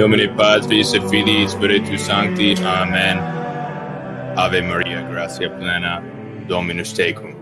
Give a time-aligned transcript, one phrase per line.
[0.00, 2.54] In nomine Patris et Filii Spiritus Sancti.
[2.64, 3.18] Amen.
[4.34, 6.00] Ave Maria, gratia plena,
[6.48, 7.34] Dominus tecum.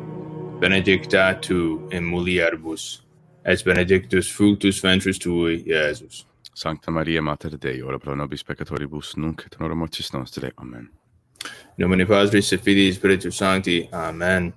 [0.59, 3.03] Benedicta tu in mulieribus,
[3.45, 6.25] et benedictus fructus ventris tui, Iesus.
[6.53, 10.51] Sancta Maria Mater Dei, ora pro nobis peccatoribus, nunc et in hora mortis nostre.
[10.59, 10.91] Amen.
[11.77, 13.89] In nomine Patris et Filii Spiritus Sancti.
[13.93, 14.53] Amen.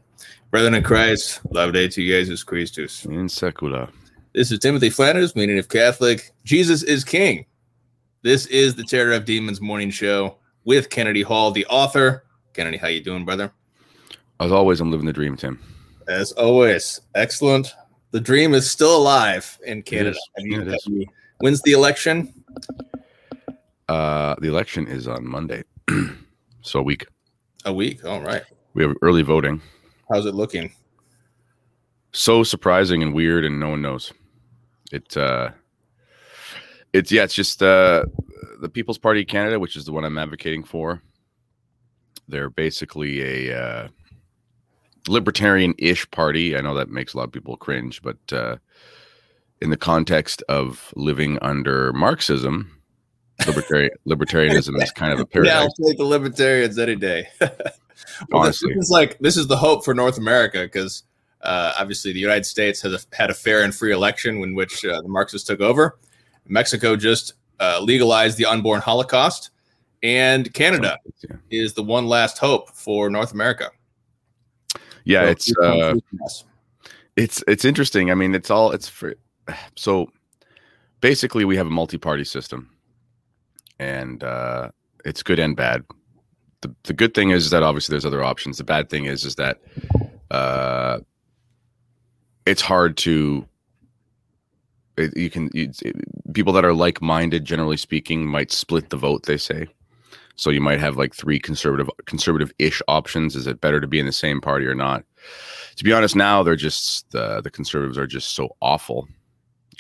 [0.49, 3.05] Brethren in Christ, Laudetur Jesus Christus.
[3.05, 3.89] In secula.
[4.33, 6.31] This is Timothy Flanders, meaning of Catholic.
[6.43, 7.45] Jesus is King.
[8.23, 12.25] This is the Terror of Demons morning show with Kennedy Hall, the author.
[12.53, 13.51] Kennedy, how you doing, brother?
[14.39, 15.59] As always, I'm living the dream, Tim.
[16.07, 17.73] As always, excellent.
[18.11, 20.17] The dream is still alive in Canada.
[20.37, 21.05] you- you-
[21.39, 22.33] when's the election?
[23.89, 25.63] Uh, the election is on Monday,
[26.61, 27.07] so a week.
[27.65, 28.05] A week.
[28.05, 28.43] All right.
[28.73, 29.61] We have early voting.
[30.11, 30.71] How's it looking?
[32.13, 34.13] So surprising and weird, and no one knows.
[34.91, 35.15] It.
[35.17, 35.51] Uh,
[36.93, 37.23] it's yeah.
[37.23, 38.05] It's just uh,
[38.59, 41.01] the People's Party of Canada, which is the one I'm advocating for.
[42.27, 43.87] They're basically a uh,
[45.07, 46.55] libertarian-ish party.
[46.55, 48.57] I know that makes a lot of people cringe, but uh,
[49.61, 52.81] in the context of living under Marxism,
[53.45, 55.59] libertarian libertarianism is kind of a Yeah.
[55.59, 57.27] I'll take the libertarians any day.
[58.29, 58.73] Well, Honestly.
[58.73, 61.03] this is like this is the hope for North America because
[61.41, 64.85] uh, obviously the United States has a, had a fair and free election in which
[64.85, 65.97] uh, the Marxists took over.
[66.47, 69.51] Mexico just uh, legalized the unborn Holocaust,
[70.03, 70.97] and Canada
[71.29, 71.35] Yeah.
[71.51, 73.69] is the one last hope for North America.
[75.03, 76.43] Yeah, So it's uh, through to us.
[77.15, 78.11] it's it's interesting.
[78.11, 79.15] I mean, it's all it's for.
[79.75, 80.11] So
[81.01, 82.69] basically, we have a multi-party system,
[83.79, 84.69] and uh,
[85.05, 85.83] it's good and bad.
[86.61, 88.57] The the good thing is that obviously there's other options.
[88.57, 89.59] The bad thing is is that
[90.29, 90.99] uh,
[92.45, 93.45] it's hard to.
[95.15, 95.71] You can you,
[96.33, 99.25] people that are like-minded, generally speaking, might split the vote.
[99.25, 99.67] They say.
[100.35, 103.35] So you might have like three conservative conservative-ish options.
[103.35, 105.03] Is it better to be in the same party or not?
[105.75, 109.07] To be honest, now they're just uh, the conservatives are just so awful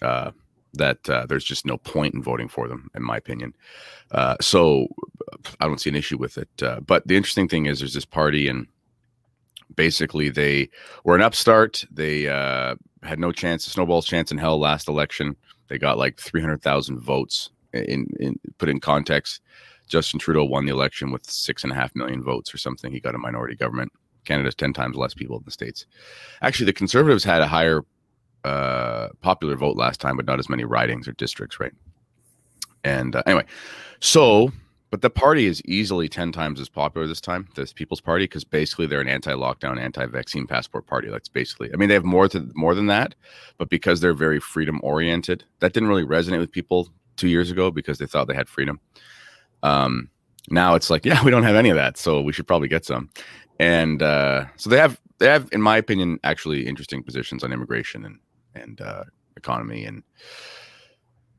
[0.01, 0.31] uh,
[0.73, 3.53] that uh, there's just no point in voting for them, in my opinion.
[4.11, 4.87] Uh, so
[5.59, 6.49] I don't see an issue with it.
[6.61, 8.67] Uh, but the interesting thing is, there's this party, and
[9.75, 10.69] basically they
[11.03, 11.83] were an upstart.
[11.91, 15.35] They uh, had no chance, snowball's chance in hell last election.
[15.67, 17.49] They got like 300,000 votes.
[17.73, 19.39] In, in put in context,
[19.87, 22.91] Justin Trudeau won the election with six and a half million votes or something.
[22.91, 23.91] He got a minority government.
[24.25, 25.85] Canada's 10 times less people in the States.
[26.41, 27.83] Actually, the Conservatives had a higher
[28.43, 31.73] uh, popular vote last time, but not as many ridings or districts, right?
[32.83, 33.45] And uh, anyway,
[33.99, 34.51] so,
[34.91, 38.43] but the party is easily 10 times as popular this time, this People's Party, because
[38.43, 41.09] basically they're an anti lockdown, anti vaccine passport party.
[41.09, 43.15] That's basically, I mean, they have more, to, more than that,
[43.57, 47.71] but because they're very freedom oriented, that didn't really resonate with people two years ago
[47.71, 48.79] because they thought they had freedom.
[49.63, 50.09] Um,
[50.49, 52.85] now it's like, yeah, we don't have any of that, so we should probably get
[52.85, 53.09] some
[53.61, 58.05] and uh, so they have they have, in my opinion, actually interesting positions on immigration
[58.05, 58.19] and
[58.55, 59.03] and uh,
[59.37, 60.01] economy, and,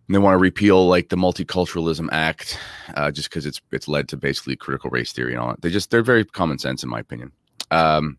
[0.09, 2.59] and they want to repeal like the Multiculturalism Act,
[2.97, 5.63] uh, just because it's it's led to basically critical race theory and all that.
[5.63, 7.33] They just they're very common sense, in my opinion.
[7.71, 8.19] Um,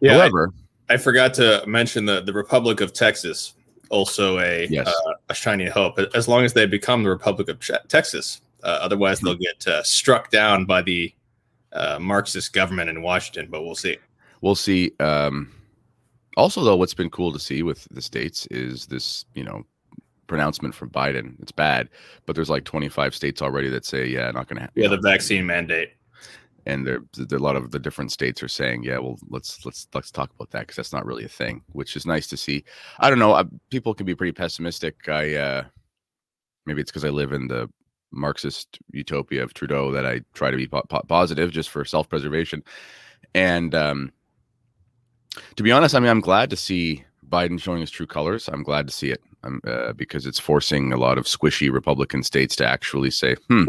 [0.00, 0.52] Yeah, however,
[0.90, 3.54] I, forgot to mention the the Republic of Texas,
[3.88, 4.86] also a Yes.
[4.88, 5.98] uh, a shining hope.
[6.14, 10.30] As long as they become the Republic of Texas, uh, otherwise they'll get uh, struck
[10.30, 11.14] down by the
[11.72, 13.48] uh, Marxist government in Washington.
[13.50, 13.96] But we'll see.
[14.40, 14.92] we'll see.
[15.00, 15.50] Um,
[16.36, 19.64] also, though, what's been cool to see with the states is this, you know,
[20.32, 21.34] pronouncement from Biden.
[21.42, 21.90] It's bad,
[22.24, 24.82] but there's like 25 states already that say, yeah, not going to happen.
[24.82, 25.90] Yeah, the vaccine mandate.
[26.64, 29.88] and there, there a lot of the different states are saying, yeah, well, let's let's
[29.92, 32.64] let's talk about that because that's not really a thing, which is nice to see.
[32.98, 33.34] I don't know.
[33.34, 35.06] I, people can be pretty pessimistic.
[35.06, 35.64] I uh,
[36.64, 37.68] maybe it's because I live in the
[38.10, 42.08] Marxist utopia of Trudeau that I try to be po- po- positive just for self
[42.08, 42.62] preservation.
[43.34, 44.12] And um,
[45.56, 48.48] to be honest, I mean, I'm glad to see Biden showing his true colors.
[48.48, 52.22] I'm glad to see it um, uh, because it's forcing a lot of squishy Republican
[52.22, 53.64] states to actually say, hmm,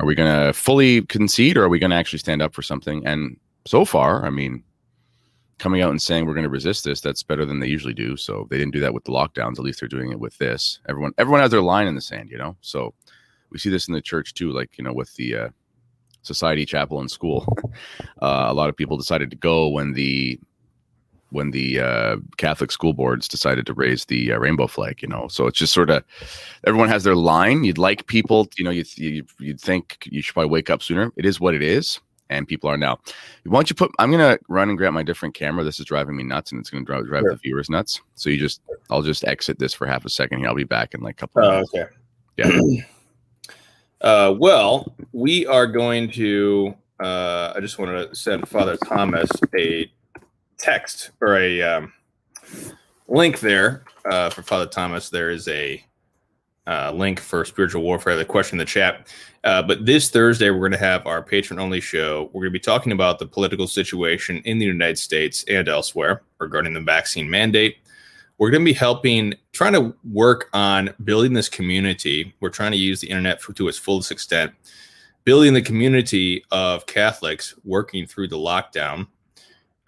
[0.00, 2.62] are we going to fully concede or are we going to actually stand up for
[2.62, 3.06] something?
[3.06, 3.36] And
[3.66, 4.62] so far, I mean,
[5.58, 8.16] coming out and saying we're going to resist this, that's better than they usually do.
[8.16, 9.58] So they didn't do that with the lockdowns.
[9.58, 10.80] At least they're doing it with this.
[10.88, 12.56] Everyone, everyone has their line in the sand, you know?
[12.60, 12.94] So
[13.50, 15.48] we see this in the church too, like, you know, with the uh,
[16.22, 17.46] society chapel in school.
[18.22, 20.40] Uh, a lot of people decided to go when the
[21.36, 25.28] when the uh, Catholic school boards decided to raise the uh, rainbow flag, you know.
[25.28, 26.02] So it's just sort of
[26.66, 27.62] everyone has their line.
[27.62, 31.12] You'd like people, you know, you you you'd think you should probably wake up sooner.
[31.16, 32.00] It is what it is,
[32.30, 32.98] and people are now.
[33.44, 33.92] Why don't you put?
[33.98, 35.62] I'm gonna run and grab my different camera.
[35.62, 37.30] This is driving me nuts, and it's gonna drive, drive Sure.
[37.32, 38.00] the viewers nuts.
[38.16, 38.60] So you just,
[38.90, 40.48] I'll just exit this for half a second here.
[40.48, 41.44] I'll be back in like a couple.
[41.44, 41.72] Oh, minutes.
[41.74, 41.86] okay.
[42.38, 42.82] Yeah.
[44.02, 46.74] Uh, well, we are going to.
[47.00, 49.28] Uh, I just want to send Father Thomas
[49.58, 49.90] a
[50.58, 51.92] text or a um,
[53.08, 55.10] link there uh, for Father Thomas.
[55.10, 55.84] There is a
[56.66, 58.16] uh, link for spiritual warfare.
[58.16, 59.08] The question in the chat.
[59.44, 62.30] Uh, but this Thursday, we're going to have our patron only show.
[62.32, 66.22] We're going to be talking about the political situation in the United States and elsewhere
[66.38, 67.76] regarding the vaccine mandate.
[68.38, 72.34] We're going to be helping, trying to work on building this community.
[72.40, 74.52] We're trying to use the internet for, to its fullest extent,
[75.24, 79.06] building the community of Catholics working through the lockdown.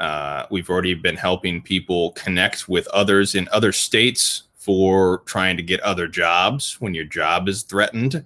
[0.01, 5.63] Uh, we've already been helping people connect with others in other states for trying to
[5.63, 8.25] get other jobs when your job is threatened.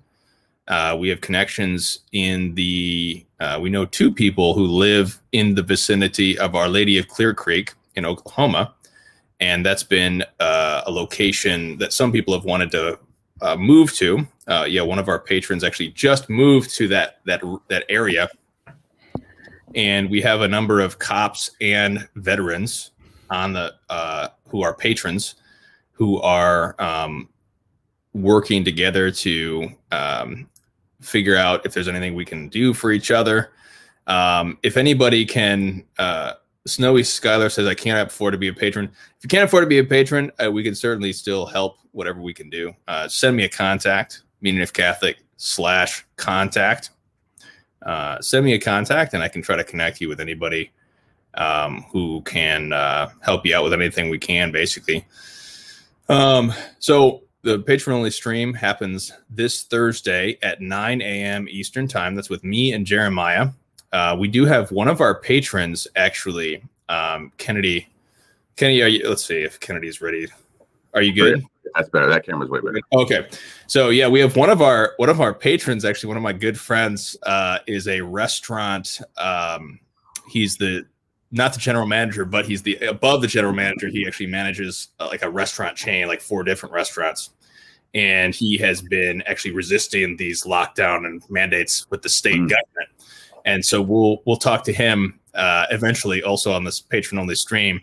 [0.69, 5.63] Uh, we have connections in the, uh, we know two people who live in the
[5.63, 8.75] vicinity of Our Lady of Clear Creek in Oklahoma.
[9.41, 12.99] And that's been uh, a location that some people have wanted to
[13.41, 14.27] uh, move to.
[14.47, 18.29] Uh, yeah, one of our patrons actually just moved to that that that area,
[19.75, 22.91] and we have a number of cops and veterans
[23.31, 25.37] on the uh, who are patrons
[25.93, 27.29] who are um,
[28.13, 30.49] working together to um,
[31.01, 33.53] figure out if there's anything we can do for each other.
[34.07, 36.33] Um, if anybody can, uh,
[36.67, 38.87] Snowy Skylar says, I can't afford to be a patron.
[39.17, 42.21] If you can't afford to be a patron, uh, we can certainly still help whatever
[42.21, 42.75] we can do.
[42.89, 46.91] Uh, send me a contact, meaning if Catholic slash contact.
[47.85, 50.71] Uh, send me a contact and I can try to connect you with anybody
[51.35, 55.05] um, who can uh, help you out with anything we can, basically.
[56.09, 61.47] Um, so the patron only stream happens this Thursday at 9 a.m.
[61.49, 62.15] Eastern time.
[62.15, 63.49] That's with me and Jeremiah.
[63.93, 67.89] Uh, we do have one of our patrons actually, um, Kennedy.
[68.57, 70.29] Kennedy, you, let's see if Kennedy's ready.
[70.95, 71.45] Are you good?
[71.75, 72.07] That's better.
[72.09, 72.81] That camera's way better.
[72.93, 73.29] Okay,
[73.67, 75.85] so yeah, we have one of our one of our patrons.
[75.85, 79.01] Actually, one of my good friends uh, is a restaurant.
[79.17, 79.81] Um,
[80.29, 80.85] he's the
[81.31, 83.89] not the general manager, but he's the above the general manager.
[83.89, 87.31] He actually manages uh, like a restaurant chain, like four different restaurants,
[87.95, 92.51] and he has been actually resisting these lockdown and mandates with the state mm.
[92.51, 92.91] government.
[93.47, 97.81] And so we'll we'll talk to him uh, eventually, also on this patron only stream.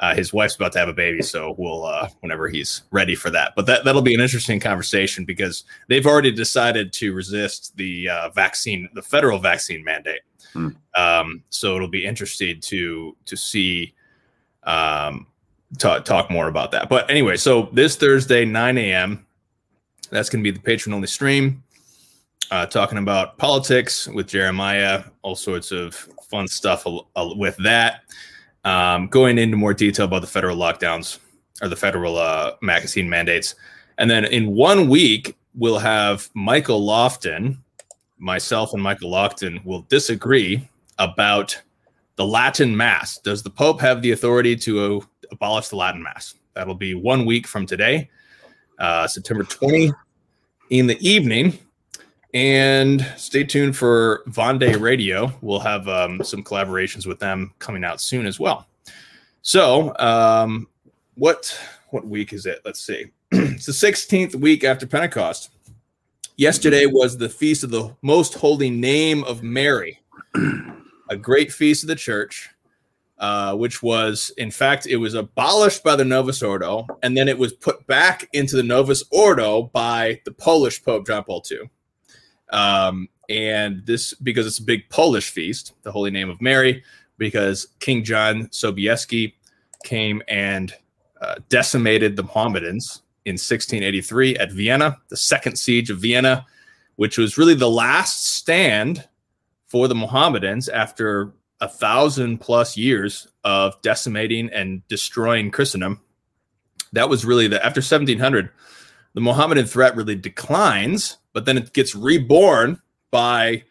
[0.00, 3.30] Uh, his wife's about to have a baby, so we'll uh, whenever he's ready for
[3.30, 3.54] that.
[3.56, 8.28] But that that'll be an interesting conversation because they've already decided to resist the uh,
[8.30, 10.20] vaccine, the federal vaccine mandate.
[10.52, 10.68] Hmm.
[10.96, 13.94] Um, so it'll be interesting to to see
[14.62, 15.26] um,
[15.76, 16.88] talk, talk more about that.
[16.88, 19.26] But anyway, so this Thursday, 9 a.m.
[20.10, 21.62] That's going to be the patron only stream,
[22.50, 25.94] uh, talking about politics with Jeremiah, all sorts of
[26.30, 26.86] fun stuff
[27.36, 28.02] with that.
[28.64, 31.18] Um, going into more detail about the federal lockdowns
[31.62, 33.54] or the federal uh, magazine mandates.
[33.98, 37.58] And then in one week, we'll have Michael Lofton,
[38.18, 41.60] myself and Michael Lofton will disagree about
[42.16, 43.18] the Latin Mass.
[43.18, 45.00] Does the Pope have the authority to uh,
[45.30, 46.34] abolish the Latin Mass?
[46.54, 48.10] That'll be one week from today,
[48.78, 49.92] uh, September 20
[50.70, 51.58] in the evening.
[52.38, 55.32] And stay tuned for Vonde Radio.
[55.40, 58.68] We'll have um, some collaborations with them coming out soon as well.
[59.42, 60.68] So, um,
[61.16, 62.60] what what week is it?
[62.64, 63.06] Let's see.
[63.32, 65.50] it's the 16th week after Pentecost.
[66.36, 69.98] Yesterday was the feast of the most holy name of Mary,
[71.10, 72.50] a great feast of the church,
[73.18, 77.36] uh, which was, in fact, it was abolished by the Novus Ordo, and then it
[77.36, 81.68] was put back into the Novus Ordo by the Polish Pope John Paul II.
[82.50, 86.82] Um, and this because it's a big Polish feast, the Holy Name of Mary,
[87.18, 89.34] because King John Sobieski
[89.84, 90.72] came and
[91.20, 96.46] uh, decimated the Mohammedans in 1683 at Vienna, the second siege of Vienna,
[96.96, 99.06] which was really the last stand
[99.66, 106.00] for the Mohammedans after a thousand plus years of decimating and destroying Christendom.
[106.92, 108.50] That was really the after 1700,
[109.14, 113.62] the Mohammedan threat really declines, but then it gets reborn by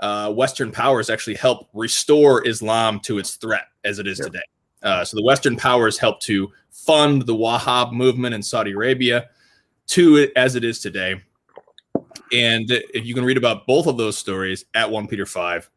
[0.00, 4.42] uh, Western powers actually help restore Islam to its threat as it is today.
[4.82, 9.30] Uh, so the Western powers help to fund the Wahhab movement in Saudi Arabia
[9.86, 11.18] to it as it is today.
[12.30, 15.70] And if you can read about both of those stories at 1 Peter 5,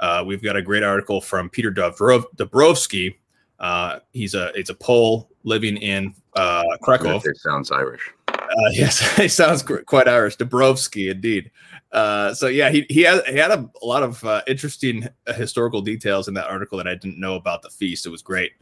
[0.00, 3.14] uh, we've got a great article from Peter Dabrowski.
[3.58, 7.22] Uh, he's a it's a Pole living in uh, Krakow.
[7.24, 8.02] It sounds Irish.
[8.50, 10.36] Uh, yes, it sounds quite Irish.
[10.36, 11.50] Dabrowski, indeed.
[11.92, 15.80] Uh, so yeah, he he had he had a, a lot of uh, interesting historical
[15.80, 18.06] details in that article that I didn't know about the feast.
[18.06, 18.52] It was great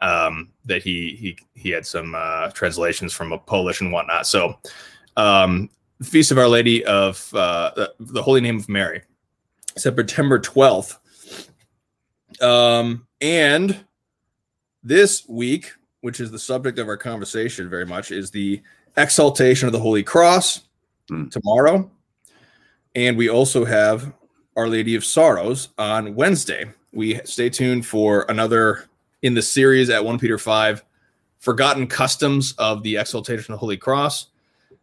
[0.00, 4.26] um, that he he he had some uh, translations from a Polish and whatnot.
[4.26, 4.58] So
[5.16, 5.68] um,
[6.02, 9.02] feast of Our Lady of uh, the, the Holy Name of Mary,
[9.76, 10.98] September 12th.
[12.40, 13.84] Um, and
[14.82, 18.62] this week, which is the subject of our conversation very much, is the
[18.96, 20.60] exaltation of the Holy Cross
[21.08, 21.28] Hmm.
[21.28, 21.90] tomorrow.
[22.94, 24.12] And we also have
[24.56, 26.66] Our Lady of Sorrows on Wednesday.
[26.92, 28.84] We stay tuned for another
[29.22, 30.84] in the series at 1 Peter 5
[31.40, 34.28] Forgotten Customs of the Exaltation of the Holy Cross.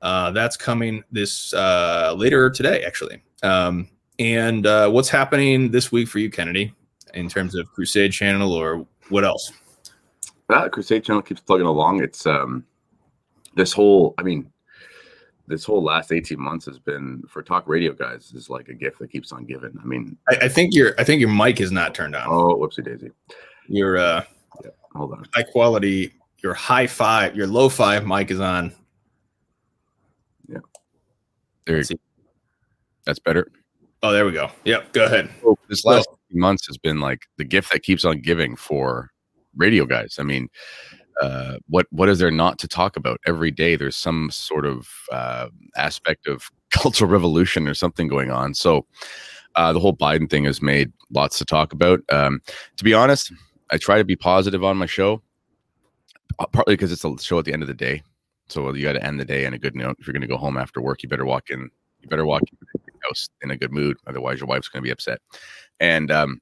[0.01, 3.22] Uh, that's coming this uh, later today, actually.
[3.44, 3.88] Um,
[4.18, 6.74] and uh, what's happening this week for you, Kennedy,
[7.13, 9.51] in terms of Crusade Channel or what else?
[10.50, 12.04] That Crusade Channel keeps plugging along.
[12.04, 12.66] It's um,
[13.60, 14.16] this whole.
[14.18, 14.51] I mean,
[15.48, 19.00] this whole last eighteen months has been for talk radio guys is like a gift
[19.00, 19.78] that keeps on giving.
[19.82, 22.28] I mean, I, I think your I think your mic is not turned on.
[22.28, 23.12] oh, whoopsie daisy.
[23.68, 24.24] Your uh,
[24.96, 25.25] Hold on.
[25.36, 28.74] high quality, your high five, your low five mic is on.
[30.48, 30.60] Yeah
[31.70, 31.92] there, Let's
[33.06, 33.51] that's better.
[34.04, 34.50] Oh, there we go.
[34.66, 35.30] Yep, go ahead.
[35.42, 39.12] So this last few months has been like the gift that keeps on giving for
[39.56, 40.18] radio guys.
[40.20, 40.50] I mean,
[41.21, 43.75] uh, what what is there not to talk about every day?
[43.75, 48.53] There's some sort of uh, aspect of cultural revolution or something going on.
[48.53, 48.85] So
[49.55, 52.01] uh, the whole Biden thing has made lots to talk about.
[52.09, 52.41] Um,
[52.77, 53.33] to be honest,
[53.71, 55.21] I try to be positive on my show,
[56.39, 58.03] uh, partly because it's a show at the end of the day.
[58.47, 59.97] So you got to end the day on a good note.
[59.99, 61.69] If you're going to go home after work, you better walk in.
[62.01, 62.57] You better walk in
[63.01, 63.97] house in a good mood.
[64.07, 65.19] Otherwise, your wife's going to be upset.
[65.79, 66.41] And um,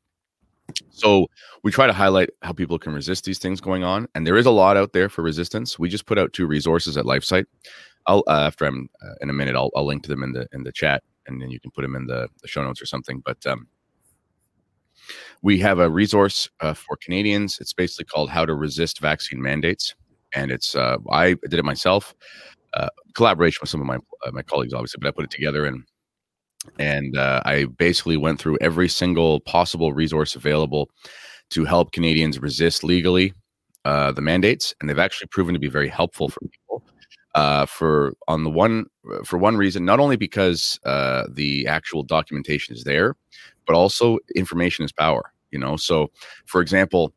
[0.90, 1.28] so
[1.64, 4.08] we try to highlight how people can resist these things going on.
[4.16, 5.78] And there is a lot out there for resistance.
[5.80, 7.46] We just put out two resources at LifeSite.
[8.08, 10.48] I'll uh, after I'm uh, in a minute, I'll, I'll link to them in the
[10.54, 12.86] in the chat, and then you can put them in the, the show notes or
[12.86, 13.22] something.
[13.26, 13.68] But um,
[15.42, 17.58] we have a resource uh, for Canadians.
[17.60, 19.94] It's basically called "How to Resist Vaccine Mandates,"
[20.34, 22.16] and it's uh, I did it myself,
[22.74, 25.66] uh, collaboration with some of my uh, my colleagues, obviously, but I put it together
[25.66, 25.84] and
[26.80, 30.90] and uh, I basically went through every single possible resource available
[31.50, 33.34] to help Canadians resist legally
[33.86, 36.84] uh, the mandates, and they've actually proven to be very helpful for people.
[37.36, 38.86] Uh, for on the one
[39.24, 43.16] for one reason, not only because uh, the actual documentation is there,
[43.66, 45.32] but also information is power.
[45.52, 46.10] You know, so
[46.48, 47.14] for example,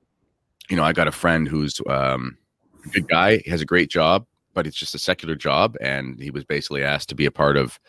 [0.68, 2.36] you know, I got a friend who's um,
[2.84, 6.30] a good guy, has a great job, but it's just a secular job, and he
[6.30, 7.80] was basically asked to be a part of.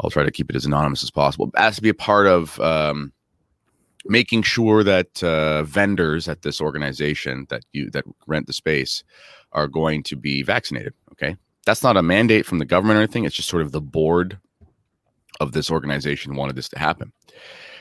[0.00, 1.50] I'll try to keep it as anonymous as possible.
[1.56, 3.12] Asked to be a part of um,
[4.04, 9.04] making sure that uh, vendors at this organization that you that rent the space
[9.52, 10.94] are going to be vaccinated.
[11.12, 13.24] Okay, that's not a mandate from the government or anything.
[13.24, 14.38] It's just sort of the board
[15.40, 17.12] of this organization wanted this to happen.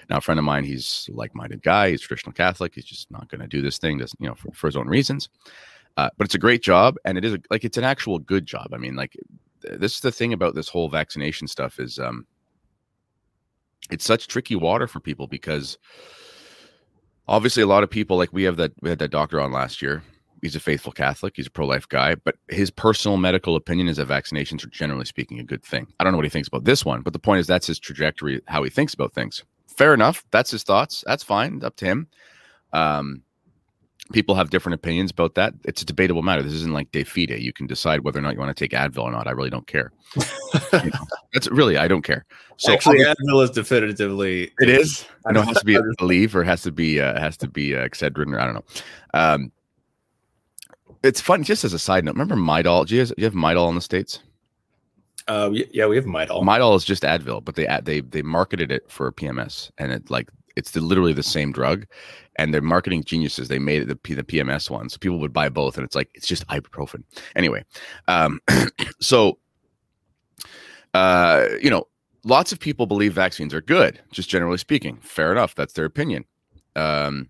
[0.10, 1.92] Now, a friend of mine, he's a like-minded guy.
[1.92, 2.76] He's traditional Catholic.
[2.76, 4.88] He's just not going to do this thing, just you know, for, for his own
[4.88, 5.30] reasons.
[5.96, 8.46] Uh, but it's a great job, and it is a, like it's an actual good
[8.46, 8.68] job.
[8.74, 9.16] I mean, like
[9.72, 12.26] this is the thing about this whole vaccination stuff is um,
[13.90, 15.78] it's such tricky water for people because
[17.28, 19.82] obviously a lot of people like we have that we had that doctor on last
[19.82, 20.04] year.
[20.42, 21.34] He's a faithful Catholic.
[21.38, 25.40] He's a pro-life guy, but his personal medical opinion is that vaccinations are generally speaking
[25.40, 25.88] a good thing.
[26.00, 27.80] I don't know what he thinks about this one, but the point is that's his
[27.80, 29.42] trajectory, how he thinks about things.
[29.68, 30.26] Fair enough.
[30.32, 31.02] That's his thoughts.
[31.08, 31.64] That's fine.
[31.64, 32.08] Up to him.
[32.74, 33.22] Um,
[34.12, 35.54] people have different opinions about that.
[35.64, 36.44] It's a debatable matter.
[36.44, 37.40] This isn't like de fide.
[37.40, 39.28] You can decide whether or not you want to take Advil or not.
[39.28, 39.92] I really don't care.
[40.16, 40.24] You
[40.74, 42.26] know, that's really I don't care.
[42.58, 45.06] So Actually, Advil is definitively it is.
[45.26, 47.48] I know it has to be Aleve or it has to be uh, has to
[47.48, 48.66] be uh, Excedrin or I don't know.
[49.14, 49.52] Um,
[51.04, 51.44] it's fun.
[51.44, 52.86] Just as a side note, remember Midol?
[52.86, 54.20] Do you, guys, do you have Midol in the states?
[55.28, 56.44] Uh, yeah, we have Midol.
[56.44, 60.30] Midol is just Advil, but they they they marketed it for PMS, and it like
[60.56, 61.86] it's literally the same drug.
[62.38, 63.48] And they're marketing geniuses.
[63.48, 66.10] They made it the, the PMS one, so people would buy both, and it's like
[66.16, 67.04] it's just ibuprofen.
[67.36, 67.64] Anyway,
[68.08, 68.40] um,
[69.00, 69.38] so
[70.94, 71.88] uh, you know,
[72.24, 74.98] lots of people believe vaccines are good, just generally speaking.
[75.02, 76.26] Fair enough, that's their opinion.
[76.76, 77.30] Um,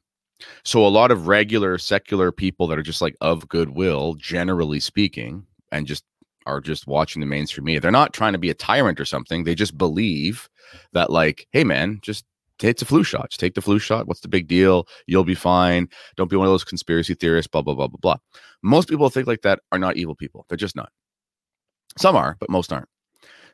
[0.64, 5.46] so a lot of regular secular people that are just like of goodwill, generally speaking,
[5.72, 6.04] and just
[6.46, 7.80] are just watching the mainstream media.
[7.80, 9.44] They're not trying to be a tyrant or something.
[9.44, 10.50] They just believe
[10.92, 12.26] that, like, hey man, just
[12.60, 13.30] take the flu shot.
[13.30, 14.08] Just take the flu shot.
[14.08, 14.88] What's the big deal?
[15.08, 15.88] You'll be fine.
[16.16, 17.50] Don't be one of those conspiracy theorists.
[17.50, 18.18] Blah blah blah blah blah.
[18.62, 20.46] Most people think like that are not evil people.
[20.48, 20.92] They're just not.
[21.98, 22.90] Some are, but most aren't.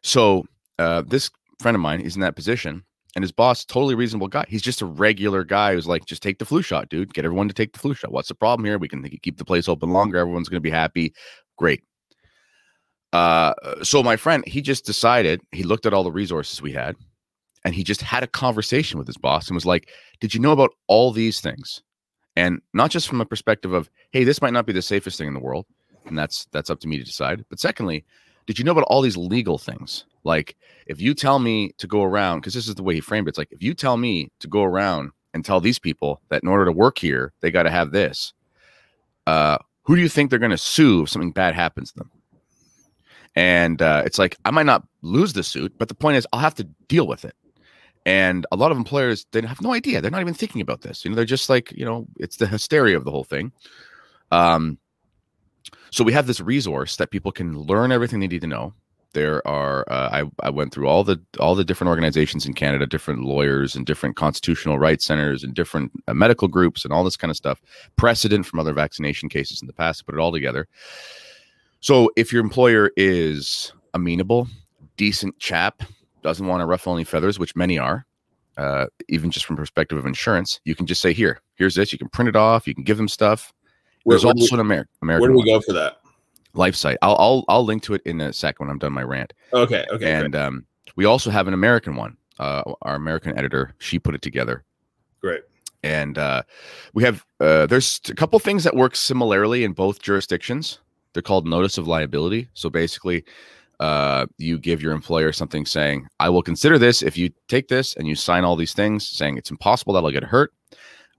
[0.03, 0.45] So
[0.77, 1.29] uh, this
[1.61, 2.83] friend of mine is in that position,
[3.15, 4.45] and his boss, totally reasonable guy.
[4.47, 7.13] He's just a regular guy who's like, just take the flu shot, dude.
[7.13, 8.11] Get everyone to take the flu shot.
[8.11, 8.77] What's the problem here?
[8.77, 10.17] We can keep the place open longer.
[10.17, 11.13] Everyone's going to be happy.
[11.57, 11.83] Great.
[13.11, 15.41] Uh, so my friend, he just decided.
[15.51, 16.95] He looked at all the resources we had,
[17.63, 19.89] and he just had a conversation with his boss and was like,
[20.19, 21.81] "Did you know about all these things?"
[22.35, 25.27] And not just from a perspective of, "Hey, this might not be the safest thing
[25.27, 25.65] in the world,"
[26.05, 27.43] and that's that's up to me to decide.
[27.49, 28.05] But secondly,
[28.47, 30.05] did you know about all these legal things?
[30.23, 30.55] Like,
[30.87, 33.29] if you tell me to go around, because this is the way he framed it,
[33.29, 36.49] it's like, if you tell me to go around and tell these people that in
[36.49, 38.33] order to work here, they got to have this,
[39.27, 42.11] uh, who do you think they're going to sue if something bad happens to them?
[43.35, 46.39] And uh, it's like, I might not lose the suit, but the point is, I'll
[46.39, 47.35] have to deal with it.
[48.09, 50.01] And a lot of employers, they have no idea.
[50.01, 51.05] They're not even thinking about this.
[51.05, 53.51] You know, they're just like, you know, it's the hysteria of the whole thing.
[54.31, 54.79] Um,
[55.91, 58.73] so we have this resource that people can learn everything they need to know.
[59.13, 62.87] There are uh, I, I went through all the all the different organizations in Canada,
[62.87, 67.17] different lawyers and different constitutional rights centers and different uh, medical groups and all this
[67.17, 67.61] kind of stuff.
[67.95, 70.67] Precedent from other vaccination cases in the past, put it all together.
[71.79, 74.47] So if your employer is amenable,
[74.97, 75.83] decent chap,
[76.21, 78.05] doesn't want to ruffle any feathers, which many are,
[78.57, 81.97] uh, even just from perspective of insurance, you can just say, "Here, here's this." You
[81.97, 82.67] can print it off.
[82.67, 83.53] You can give them stuff.
[84.05, 85.21] There's where, also we, an Amer- American.
[85.21, 85.97] Where do we go for that?
[86.55, 86.97] LifeSite.
[87.01, 89.33] I'll I'll I'll link to it in a sec when I'm done my rant.
[89.53, 89.85] Okay.
[89.91, 90.11] Okay.
[90.11, 92.17] And um, we also have an American one.
[92.39, 94.63] Uh, our American editor, she put it together.
[95.21, 95.41] Great.
[95.83, 96.43] And uh,
[96.93, 100.79] we have uh, there's a couple things that work similarly in both jurisdictions.
[101.13, 102.49] They're called notice of liability.
[102.53, 103.23] So basically,
[103.79, 107.95] uh, you give your employer something saying, "I will consider this if you take this
[107.95, 110.53] and you sign all these things, saying it's impossible that I'll get hurt.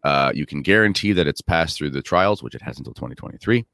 [0.03, 3.65] Uh, you can guarantee that it's passed through the trials, which it has until 2023.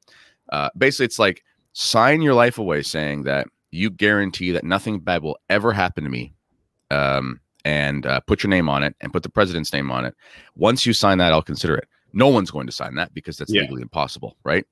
[0.51, 5.23] Uh, basically, it's like sign your life away saying that you guarantee that nothing bad
[5.23, 6.33] will ever happen to me.
[6.91, 10.15] Um, and uh, put your name on it and put the president's name on it.
[10.55, 11.89] Once you sign that, I'll consider it.
[12.17, 13.61] No one's going to sign that because that's yeah.
[13.61, 14.65] legally impossible, right?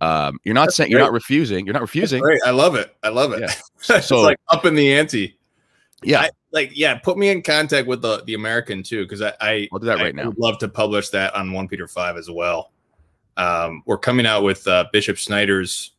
[0.00, 0.98] Um, you're not that's saying great.
[0.98, 1.66] you're not refusing.
[1.66, 2.22] You're not refusing.
[2.46, 2.94] I love it.
[3.02, 3.40] I love it.
[3.88, 4.00] Yeah.
[4.00, 5.36] so like up in the ante.
[6.04, 6.20] Yeah.
[6.20, 9.68] I, like yeah, put me in contact with the the American too because I, I
[9.72, 10.26] will do that I right now.
[10.26, 12.70] Would love to publish that on one Peter five as well.
[13.36, 15.92] Um, we're coming out with uh, Bishop Schneider's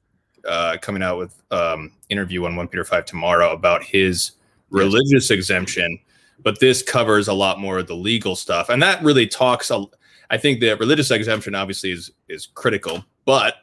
[0.47, 4.31] uh, coming out with um, interview on one Peter five tomorrow about his
[4.69, 5.31] religious yes.
[5.31, 5.99] exemption,
[6.41, 9.69] but this covers a lot more of the legal stuff, and that really talks.
[9.71, 9.83] A,
[10.29, 13.55] I think the religious exemption obviously is is critical, but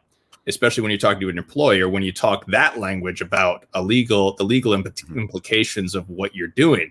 [0.46, 4.34] especially when you're talking to an employer, when you talk that language about a legal,
[4.34, 5.18] the legal mm-hmm.
[5.18, 6.90] implications of what you're doing,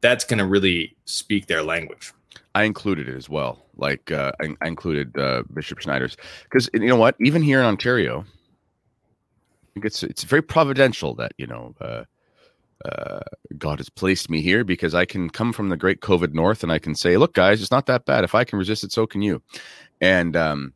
[0.00, 2.12] that's going to really speak their language.
[2.54, 3.66] I included it as well.
[3.76, 7.14] Like uh, I, I, included uh, Bishop Schneider's because you know what?
[7.20, 12.04] Even here in Ontario, I think it's it's very providential that you know uh,
[12.84, 13.20] uh,
[13.58, 16.70] God has placed me here because I can come from the great COVID North and
[16.70, 18.24] I can say, look, guys, it's not that bad.
[18.24, 19.42] If I can resist it, so can you.
[20.00, 20.74] And um,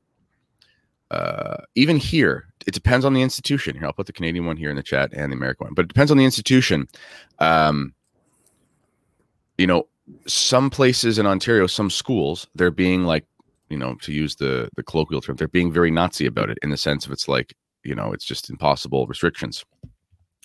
[1.11, 3.77] uh, even here, it depends on the institution.
[3.77, 5.85] Here, I'll put the Canadian one here in the chat and the American one, but
[5.85, 6.89] it depends on the institution.
[7.39, 7.95] Um,
[9.59, 9.89] you know,
[10.27, 13.27] some places in Ontario, some schools, they're being like,
[13.69, 16.71] you know, to use the the colloquial term, they're being very Nazi about it in
[16.71, 19.65] the sense of it's like, you know, it's just impossible restrictions.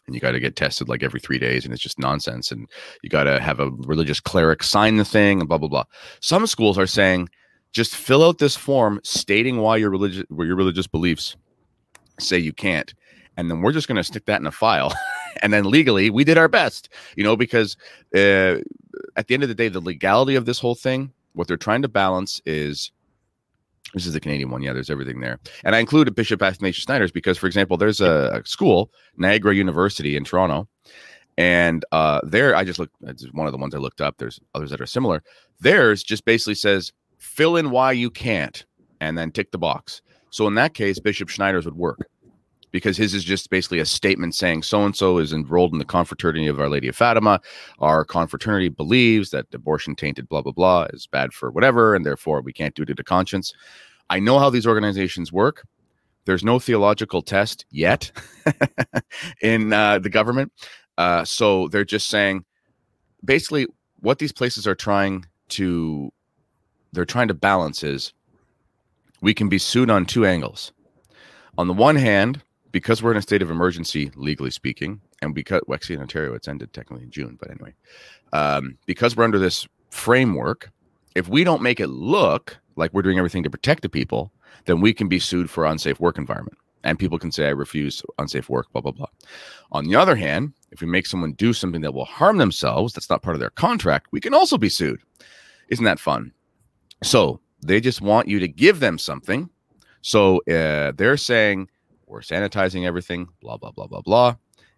[0.08, 2.52] And you got to get tested like every three days, and it's just nonsense.
[2.52, 2.70] And
[3.02, 5.86] you got to have a religious cleric sign the thing, and blah blah blah.
[6.20, 7.30] Some schools are saying,
[7.76, 11.36] just fill out this form stating why your religious your religious beliefs
[12.20, 12.94] say you can't
[13.36, 14.94] and then we're just going to stick that in a file
[15.42, 16.88] and then legally we did our best
[17.18, 17.76] you know because
[18.16, 18.56] uh,
[19.18, 21.82] at the end of the day the legality of this whole thing what they're trying
[21.82, 22.92] to balance is
[23.96, 24.62] this is the Canadian one.
[24.62, 25.40] Yeah, there's everything there.
[25.64, 30.18] And I included Bishop Athanasius Schneider's because, for example, there's a, a school, Niagara University
[30.18, 30.68] in Toronto.
[31.38, 34.18] And uh, there, I just looked, it's one of the ones I looked up.
[34.18, 35.24] There's others that are similar.
[35.62, 38.66] Theirs just basically says fill in why you can't
[39.00, 40.02] and then tick the box.
[40.30, 42.10] So in that case, Bishop Schneider's would work
[42.76, 45.86] because his is just basically a statement saying so and so is enrolled in the
[45.86, 47.40] confraternity of Our Lady of Fatima.
[47.80, 52.42] Our confraternity believes that abortion tainted blah blah blah is bad for whatever, and therefore
[52.42, 53.54] we can't do it to the conscience.
[54.10, 55.66] I know how these organizations work.
[56.26, 58.12] There's no theological test yet
[59.42, 60.52] in uh, the government,
[60.98, 62.44] uh, so they're just saying
[63.24, 63.68] basically
[64.02, 66.12] what these places are trying to
[66.92, 68.12] they're trying to balance is
[69.22, 70.74] we can be sued on two angles.
[71.58, 72.44] On the one hand,
[72.76, 76.34] because we're in a state of emergency, legally speaking, and because well, actually in Ontario
[76.34, 77.74] it's ended technically in June, but anyway,
[78.34, 80.70] um, because we're under this framework,
[81.16, 84.34] if we don't make it look like we're doing everything to protect the people,
[84.66, 86.58] then we can be sued for unsafe work environment.
[86.84, 89.08] And people can say, I refuse unsafe work, blah, blah, blah.
[89.72, 93.10] On the other hand, if we make someone do something that will harm themselves, that's
[93.10, 95.00] not part of their contract, we can also be sued.
[95.70, 96.34] Isn't that fun?
[97.04, 99.50] So they just want you to give them something.
[100.02, 101.70] So uh, they're saying
[102.08, 104.36] we're sanitizing everything, blah, blah, blah, blah, blah.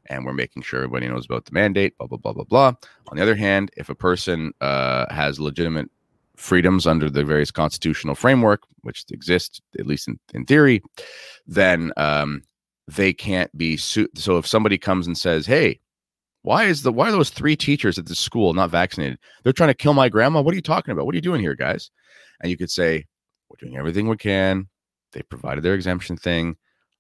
[0.10, 2.74] And we're making sure everybody knows about the mandate, blah, blah, blah, blah, blah.
[3.10, 5.90] On the other hand, if a person uh, has legitimate
[6.38, 10.82] freedoms under the various constitutional framework, which exist, at least in, in theory,
[11.46, 12.42] then um,
[12.88, 14.18] they can't be sued.
[14.18, 15.80] So if somebody comes and says, "Hey,
[16.44, 19.20] why is the why are those three teachers at the school not vaccinated?
[19.44, 20.42] They're trying to kill my grandma.
[20.42, 21.06] What are you talking about?
[21.06, 21.92] What are you doing here, guys?"
[22.42, 23.06] And you could say,
[23.50, 24.70] "We're doing everything we can.
[25.12, 26.56] They provided their exemption thing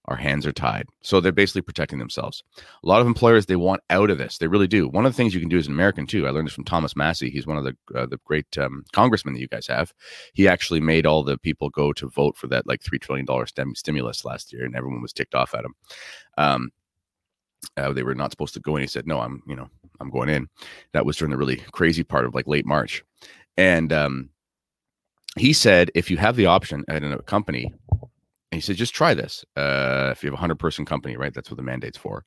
[0.08, 0.88] our hands are tied.
[1.02, 2.42] So they're basically protecting themselves.
[2.58, 4.38] A lot of employers they want out of this.
[4.38, 4.88] They really do.
[4.88, 6.26] One of the things you can do as an American too.
[6.26, 7.30] I learned this from Thomas Massie.
[7.30, 9.94] He's one of the uh, the great um, congressmen that you guys have.
[10.34, 13.46] He actually made all the people go to vote for that like three trillion dollar
[13.46, 15.76] stimulus last year, and everyone was ticked off at him.
[16.38, 16.70] Um,
[17.76, 18.82] uh, they were not supposed to go in.
[18.82, 20.48] He said, "No, I'm you know I'm going in."
[20.94, 23.04] That was during the really crazy part of like late March,
[23.58, 24.30] and um,
[25.38, 27.74] he said if you have the option at a company
[28.52, 29.44] and he said, just try this.
[29.56, 31.34] Uh, if you have a hundred person company, right?
[31.34, 32.24] That's what the mandate's for.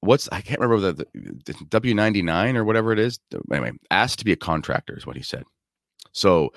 [0.00, 3.18] What's I can't remember the, the W ninety nine or whatever it is.
[3.52, 5.42] Anyway, asked to be a contractor is what he said.
[6.12, 6.50] So,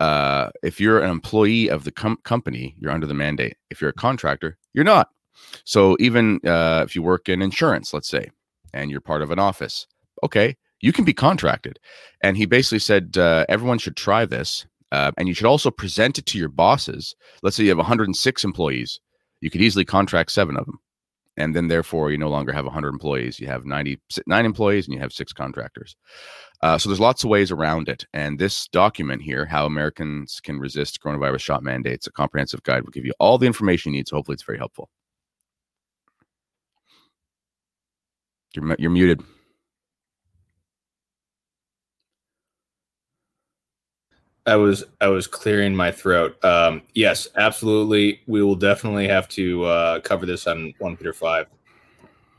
[0.00, 3.56] uh, if you're an employee of the com- company, you're under the mandate.
[3.70, 5.10] If you're a contractor, you're not.
[5.64, 8.30] So even uh, if you work in insurance, let's say,
[8.74, 9.86] and you're part of an office,
[10.22, 11.78] okay, you can be contracted.
[12.22, 16.18] And he basically said uh, everyone should try this uh, and you should also present
[16.18, 17.14] it to your bosses.
[17.42, 19.00] Let's say you have 106 employees,
[19.40, 20.78] you could easily contract seven of them.
[21.36, 23.38] And then, therefore, you no longer have 100 employees.
[23.38, 25.94] You have 99 employees and you have six contractors.
[26.62, 28.04] Uh, so, there's lots of ways around it.
[28.12, 32.90] And this document here, How Americans Can Resist Coronavirus Shot Mandates, a comprehensive guide, will
[32.90, 34.08] give you all the information you need.
[34.08, 34.90] So, hopefully, it's very helpful.
[38.56, 39.22] You're, you're muted.
[44.48, 46.42] I was I was clearing my throat.
[46.42, 48.22] Um, yes, absolutely.
[48.26, 51.46] We will definitely have to uh, cover this on one Peter five.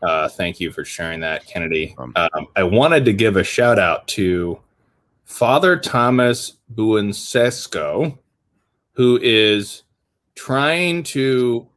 [0.01, 1.95] Uh, thank you for sharing that, Kennedy.
[1.97, 4.59] Um, I wanted to give a shout out to
[5.25, 8.17] Father Thomas Buencesco,
[8.93, 9.83] who is
[10.35, 11.67] trying to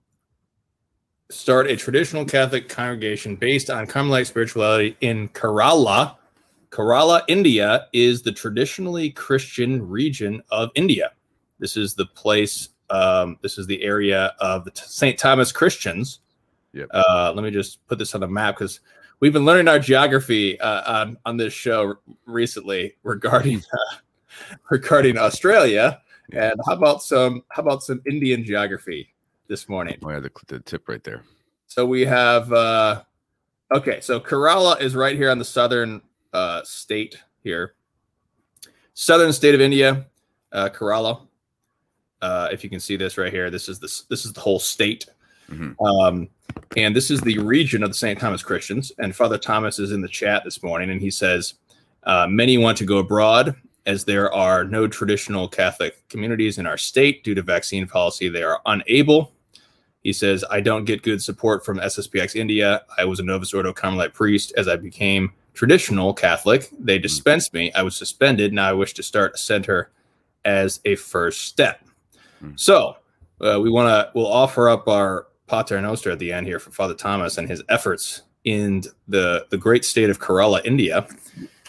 [1.31, 6.17] start a traditional Catholic congregation based on Carmelite spirituality in Kerala,
[6.73, 11.13] Kerala, India is the traditionally Christian region of India.
[11.59, 15.19] This is the place, um, this is the area of the St.
[15.19, 16.21] Thomas Christians.
[16.73, 16.89] Yep.
[16.91, 18.81] Uh, let me just put this on the map because
[19.21, 23.97] we've been learning our geography uh, on, on this show recently regarding uh,
[24.71, 26.01] regarding Australia.
[26.33, 29.13] And how about some how about some Indian geography
[29.47, 29.99] this morning?
[30.03, 31.23] Oh yeah, the, the tip right there.
[31.67, 33.03] So we have uh,
[33.75, 36.01] okay, so Kerala is right here on the southern
[36.33, 37.75] uh, state here.
[38.95, 40.07] Southern state of India,
[40.53, 41.23] uh, Kerala.
[42.21, 44.61] Uh, if you can see this right here, this is this this is the whole
[44.61, 45.07] state,
[45.51, 45.85] mm-hmm.
[45.85, 46.29] um,
[46.77, 48.19] and this is the region of the St.
[48.19, 48.93] Thomas Christians.
[48.99, 51.55] And Father Thomas is in the chat this morning, and he says
[52.05, 56.77] uh, many want to go abroad as there are no traditional Catholic communities in our
[56.77, 58.29] state due to vaccine policy.
[58.29, 59.33] They are unable.
[60.03, 62.83] He says, I don't get good support from SSPX India.
[62.99, 66.69] I was a Novus Ordo Carmelite priest as I became traditional Catholic.
[66.79, 67.03] They hmm.
[67.03, 67.73] dispensed me.
[67.75, 68.53] I was suspended.
[68.53, 69.91] Now I wish to start a center
[70.45, 71.85] as a first step.
[72.43, 72.59] Mm.
[72.59, 72.97] So
[73.41, 76.71] uh, we want to we'll offer up our Pater Noster at the end here for
[76.71, 81.07] Father Thomas and his efforts in the the great state of Kerala, India.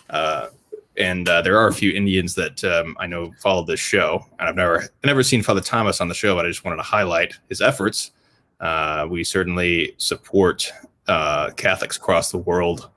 [0.09, 0.47] Uh,
[0.95, 4.47] and uh, there are a few Indians that um, I know follow this show, and
[4.47, 7.33] I've never never seen Father Thomas on the show, but I just wanted to highlight
[7.49, 8.11] his efforts.
[8.59, 10.71] Uh, we certainly support
[11.07, 12.89] uh, Catholics across the world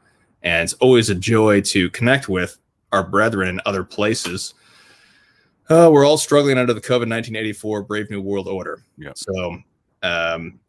[0.47, 2.57] and it's always a joy to connect with
[2.93, 4.55] our brethren in other places.
[5.69, 8.85] Uh, we're all struggling under the COVID 1984 Brave New World Order.
[8.97, 9.11] Yeah.
[9.17, 9.59] So
[10.05, 10.61] um,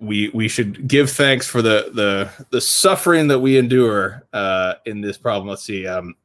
[0.00, 5.00] we we should give thanks for the the the suffering that we endure uh, in
[5.00, 5.48] this problem.
[5.48, 5.86] Let's see.
[5.86, 6.16] Um,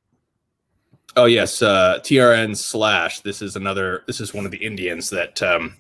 [1.16, 3.20] oh yes, uh, TRN slash.
[3.20, 4.04] This is another.
[4.08, 5.42] This is one of the Indians that.
[5.44, 5.76] Um,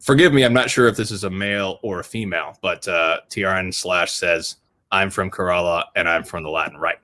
[0.00, 3.18] forgive me, I'm not sure if this is a male or a female, but uh,
[3.30, 4.56] TRN slash says
[4.92, 7.00] I'm from Kerala and I'm from the Latin Rite.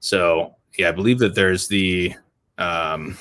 [0.00, 2.14] So yeah, I believe that there's the
[2.58, 3.16] um,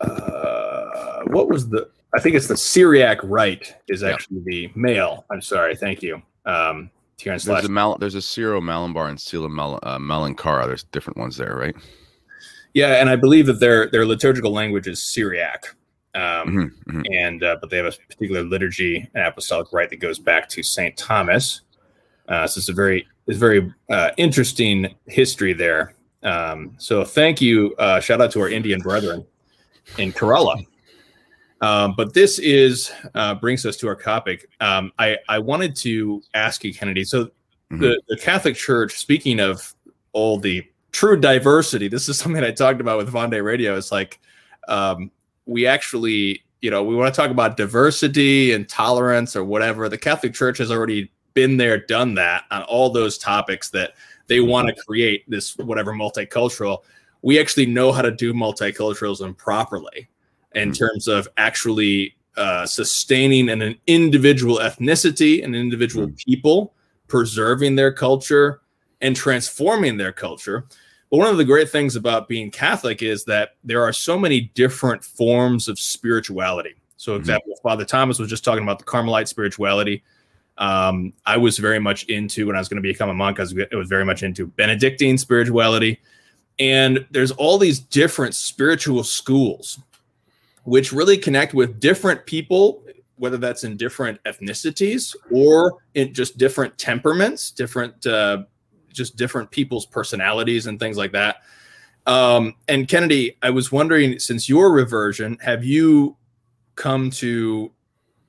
[0.00, 4.68] uh, what was the I think it's the Syriac Rite is actually yeah.
[4.68, 5.24] the male.
[5.30, 6.20] I'm sorry, thank you.
[6.44, 6.90] Um,
[7.24, 10.66] there's a Mal- there's a Syro Malabar and Syro Mal- uh, Malankara.
[10.66, 11.74] There's different ones there, right?
[12.74, 15.74] Yeah, and I believe that their their liturgical language is Syriac.
[16.14, 17.02] Um, mm-hmm, mm-hmm.
[17.12, 20.62] and uh, but they have a particular liturgy and apostolic rite that goes back to
[20.62, 21.62] Saint Thomas,
[22.28, 25.94] uh, so it's a very it's very uh, interesting history there.
[26.22, 27.74] Um, so thank you.
[27.78, 29.24] Uh, shout out to our Indian brethren
[29.98, 30.64] in Kerala.
[31.60, 34.48] Um, but this is uh, brings us to our topic.
[34.60, 37.04] Um, I I wanted to ask you, Kennedy.
[37.04, 37.78] So mm-hmm.
[37.78, 39.74] the the Catholic Church, speaking of
[40.12, 43.76] all the true diversity, this is something I talked about with Vande Radio.
[43.76, 44.20] It's like
[44.68, 45.10] um,
[45.46, 49.88] we actually you know, we want to talk about diversity and tolerance or whatever.
[49.88, 53.94] The Catholic Church has already been there, done that on all those topics that
[54.26, 56.78] they want to create this whatever multicultural.
[57.22, 60.08] We actually know how to do multiculturalism properly
[60.54, 60.84] in mm-hmm.
[60.84, 66.16] terms of actually uh, sustaining an, an, individual ethnicity and individual mm-hmm.
[66.16, 66.74] people,
[67.08, 68.62] preserving their culture
[69.02, 70.64] and transforming their culture.
[71.10, 74.52] But one of the great things about being Catholic is that there are so many
[74.54, 76.74] different forms of spirituality.
[76.96, 77.20] So, mm-hmm.
[77.20, 80.02] example, Father Thomas was just talking about the Carmelite spirituality.
[80.62, 83.40] Um, I was very much into when I was going to become a monk.
[83.40, 86.00] I was, was very much into Benedictine spirituality,
[86.60, 89.80] and there's all these different spiritual schools,
[90.62, 92.84] which really connect with different people,
[93.16, 98.44] whether that's in different ethnicities or in just different temperaments, different uh,
[98.92, 101.42] just different people's personalities and things like that.
[102.06, 106.16] Um, and Kennedy, I was wondering, since your reversion, have you
[106.76, 107.72] come to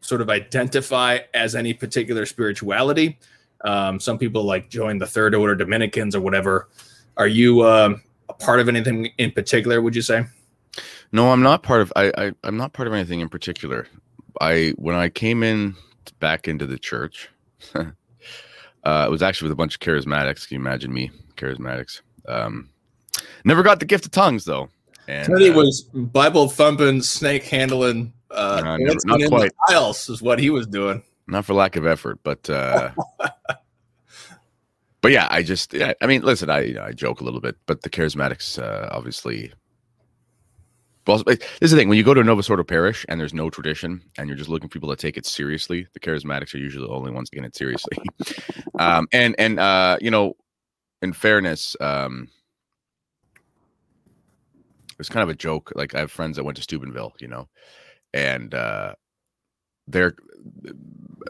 [0.03, 3.17] sort of identify as any particular spirituality?
[3.63, 6.69] Um, some people like join the Third Order Dominicans or whatever.
[7.17, 7.95] Are you uh,
[8.29, 9.81] a part of anything in particular?
[9.81, 10.25] Would you say?
[11.11, 11.93] No, I'm not part of.
[11.95, 13.87] I, I I'm not part of anything in particular.
[14.41, 15.75] I when I came in
[16.19, 17.29] back into the church,
[18.83, 20.47] Uh, it was actually with a bunch of charismatics.
[20.47, 22.01] Can you imagine me, charismatics?
[22.27, 22.69] Um,
[23.45, 24.69] never got the gift of tongues though.
[25.07, 29.51] And Teddy uh, was Bible thumping, snake handling, uh, never, not quite.
[29.67, 31.03] Files is what he was doing.
[31.27, 32.91] Not for lack of effort, but uh,
[35.01, 37.41] but yeah, I just I, I mean, listen, I you know, I joke a little
[37.41, 39.53] bit, but the charismatics uh, obviously
[41.05, 43.33] well, this is the thing when you go to a Novus Ordo parish and there's
[43.33, 46.59] no tradition and you're just looking for people to take it seriously, the charismatics are
[46.59, 47.97] usually the only ones taking it seriously.
[48.79, 50.35] um, and and uh, you know,
[51.01, 52.29] in fairness, um,
[54.97, 55.73] it's kind of a joke.
[55.75, 57.49] Like I have friends that went to Steubenville, you know,
[58.13, 58.95] and uh,
[59.87, 60.15] they're,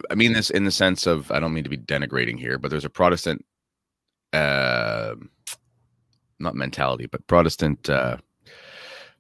[0.10, 2.72] I mean this in the sense of I don't mean to be denigrating here, but
[2.72, 3.46] there's a Protestant,
[4.34, 5.16] uh,
[6.40, 7.90] not mentality, but Protestant.
[7.90, 8.18] Uh,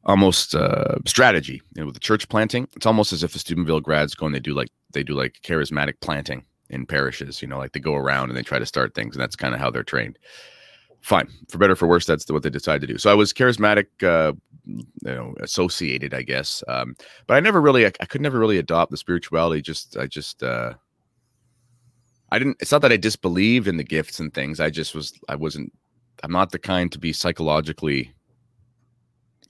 [0.05, 2.67] almost uh, strategy you know, with the church planting.
[2.75, 5.39] It's almost as if the Steubenville grads go and they do like they do like
[5.43, 7.41] charismatic planting in parishes.
[7.41, 9.53] You know, like they go around and they try to start things, and that's kind
[9.53, 10.19] of how they're trained.
[11.03, 12.97] Fine, for better for worse, that's what they decide to do.
[12.97, 14.31] So I was charismatic, uh,
[14.65, 16.63] you know, associated, I guess.
[16.69, 16.95] Um,
[17.27, 19.61] but I never really, I, I, could never really adopt the spirituality.
[19.61, 20.75] Just, I just, uh,
[22.31, 22.55] I didn't.
[22.61, 24.61] It's not that I disbelieved in the gifts and things.
[24.61, 25.71] I just was, I wasn't.
[26.23, 28.11] I'm not the kind to be psychologically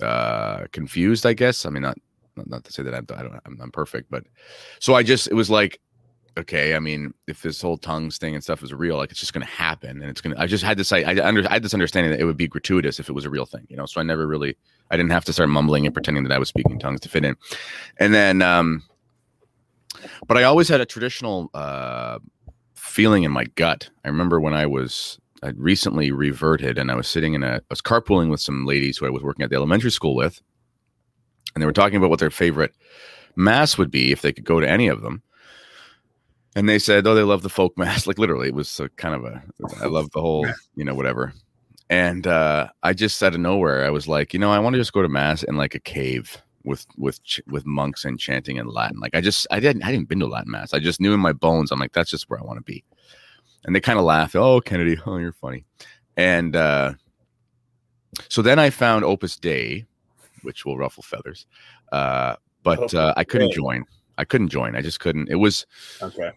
[0.02, 1.26] uh, confused.
[1.26, 1.66] I guess.
[1.66, 1.98] I mean, not
[2.36, 4.26] not to say that I'm I don't I'm, I'm perfect, but
[4.80, 5.80] so I just it was like
[6.38, 9.34] okay, I mean, if this whole tongues thing and stuff is real, like it's just
[9.34, 10.42] going to happen, and it's going to.
[10.42, 10.92] I just had this.
[10.92, 11.48] I, I under.
[11.50, 13.66] I had this understanding that it would be gratuitous if it was a real thing,
[13.70, 13.86] you know.
[13.86, 14.56] So I never really.
[14.92, 17.26] I didn't have to start mumbling and pretending that I was speaking tongues to fit
[17.26, 17.36] in,
[17.98, 18.42] and then.
[18.42, 18.84] um
[20.28, 22.20] But I always had a traditional uh
[22.76, 23.90] feeling in my gut.
[24.04, 27.62] I remember when I was I recently reverted and I was sitting in a, I
[27.70, 30.42] was carpooling with some ladies who I was working at the elementary school with.
[31.54, 32.74] And they were talking about what their favorite
[33.36, 35.22] mass would be if they could go to any of them.
[36.56, 38.06] And they said, oh, they love the folk mass.
[38.08, 39.44] Like literally, it was a, kind of a,
[39.82, 41.34] I love the whole, you know, whatever.
[41.90, 44.80] And uh, I just out of nowhere, I was like, you know, I want to
[44.80, 48.68] just go to mass in like a cave with with with monks and chanting in
[48.68, 49.00] Latin.
[49.00, 50.74] Like I just I didn't I hadn't been to Latin mass.
[50.74, 51.72] I just knew in my bones.
[51.72, 52.84] I'm like that's just where I want to be
[53.66, 54.36] and they kind of laugh.
[54.36, 55.66] Oh, Kennedy, oh, you're funny.
[56.18, 56.94] And uh,
[58.30, 59.86] so then I found Opus Dei,
[60.44, 61.46] which will ruffle feathers.
[61.92, 63.86] Uh, but uh, I couldn't join.
[64.18, 64.76] I couldn't join.
[64.76, 65.30] I just couldn't.
[65.30, 65.66] It was
[66.02, 66.32] okay.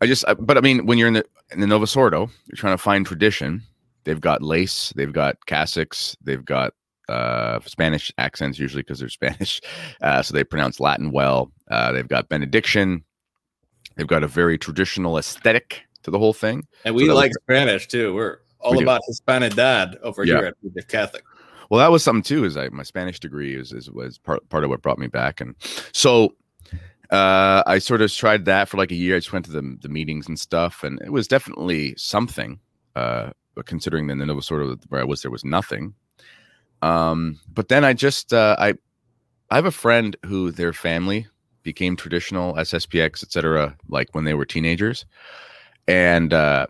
[0.00, 2.82] I just, but I mean, when you're in the in the Ordo, you're trying to
[2.82, 3.62] find tradition.
[4.04, 6.74] They've got lace, they've got cassocks, they've got
[7.08, 9.60] uh, Spanish accents usually because they're Spanish,
[10.02, 11.50] uh, so they pronounce Latin well.
[11.70, 13.04] Uh, they've got benediction.
[13.96, 16.66] They've got a very traditional aesthetic to the whole thing.
[16.84, 18.14] And we so like was, Spanish too.
[18.14, 20.38] We're all we about Hispanidad over yeah.
[20.38, 21.24] here at the Catholic.
[21.70, 22.44] Well, that was something too.
[22.44, 25.40] Is I my Spanish degree is, is was part part of what brought me back,
[25.40, 25.54] and
[25.92, 26.34] so
[27.10, 29.16] uh, I sort of tried that for like a year.
[29.16, 32.60] I just went to the the meetings and stuff, and it was definitely something.
[32.96, 33.30] Uh,
[33.66, 35.94] considering that the Nova sort of where I was, there was nothing.
[36.82, 38.74] Um, but then I just uh, I
[39.50, 41.26] I have a friend who their family
[41.62, 43.76] became traditional SSPX, etc.
[43.88, 45.04] Like when they were teenagers
[45.86, 46.66] and uh,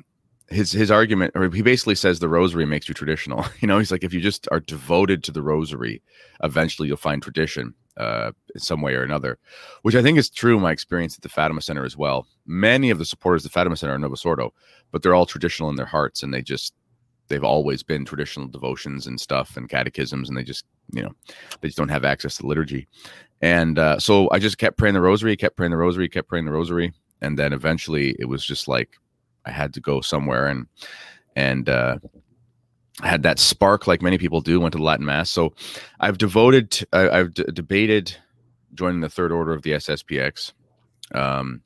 [0.49, 3.45] his his argument, or he basically says the rosary makes you traditional.
[3.61, 6.03] You know, he's like, if you just are devoted to the rosary,
[6.43, 9.39] eventually you'll find tradition uh, in some way or another,
[9.83, 10.57] which I think is true.
[10.57, 12.27] In my experience at the Fatima Center as well.
[12.47, 14.53] Many of the supporters of the Fatima Center are Novus Ordo,
[14.91, 16.75] but they're all traditional in their hearts, and they just
[17.29, 21.13] they've always been traditional devotions and stuff and catechisms, and they just you know
[21.61, 22.87] they just don't have access to liturgy.
[23.41, 26.47] And uh, so I just kept praying the rosary, kept praying the rosary, kept praying
[26.47, 28.97] the rosary, and then eventually it was just like
[29.45, 30.67] I had to go somewhere and
[31.37, 31.99] and uh,
[33.03, 34.61] had that spark like many people do.
[34.61, 35.31] Went to the Latin Mass.
[35.31, 35.53] So
[36.01, 38.15] I've devoted, uh, I've d- debated
[38.75, 40.53] joining the Third Order of the SSPX.
[41.15, 41.63] Um,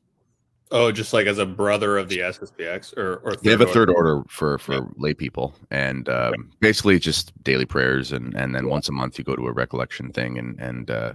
[0.71, 3.88] Oh, just like as a brother of the SSPX, or or they have a third
[3.88, 4.17] order.
[4.17, 4.81] order for for Yeah.
[4.99, 8.71] lay people, and um, basically just daily prayers, and and then Yeah.
[8.73, 11.14] once a month you go to a recollection thing, and and uh,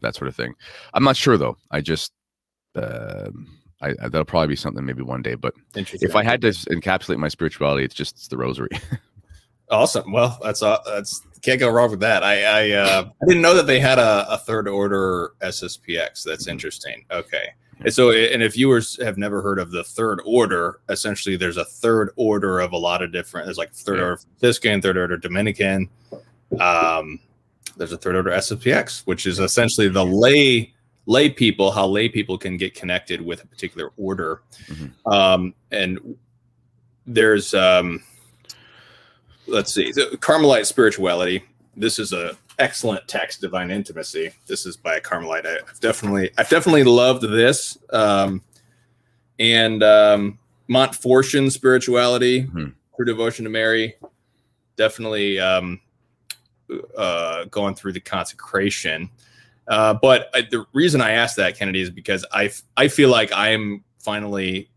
[0.00, 0.54] that sort of thing.
[0.94, 1.56] I'm not sure though.
[1.72, 2.12] I just
[2.76, 3.48] um
[3.80, 5.34] I, I that'll probably be something maybe one day.
[5.34, 8.70] But if I had to encapsulate my spirituality, it's just it's the rosary.
[9.72, 10.12] Awesome.
[10.12, 12.22] Well, that's uh, that's can't go wrong with that.
[12.22, 16.22] I I, uh, I didn't know that they had a, a third order SSPX.
[16.22, 17.04] That's interesting.
[17.10, 17.48] Okay.
[17.80, 21.64] And so, and if viewers have never heard of the third order, essentially there's a
[21.64, 23.46] third order of a lot of different.
[23.46, 24.04] There's like third Yeah.
[24.04, 25.88] order Franciscan, third order Dominican.
[26.60, 27.18] Um,
[27.76, 30.72] there's a third order SSPX, which is essentially the lay
[31.06, 34.42] lay people, how lay people can get connected with a particular order.
[34.68, 34.92] Mhm.
[35.12, 36.16] Um, and
[37.06, 38.00] there's um,
[39.46, 41.44] let's see, the Carmelite spirituality.
[41.76, 44.30] This is a excellent text, Divine Intimacy.
[44.46, 45.46] This is by a Carmelite.
[45.46, 47.78] I, I've definitely, I've definitely loved this.
[47.90, 48.42] Um,
[49.38, 52.74] and um, Montfortian spirituality, Mhm.
[52.94, 53.94] true devotion to Mary.
[54.76, 55.80] Definitely um,
[56.96, 59.10] uh, going through the consecration.
[59.68, 63.08] Uh, but I, the reason I asked that, Kennedy, is because I, f- I feel
[63.10, 64.68] like I am finally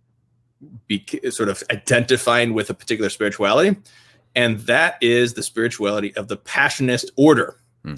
[0.87, 3.75] be sort of identifying with a particular spirituality,
[4.35, 7.95] and that is the spirituality of the Passionist order, Hmm.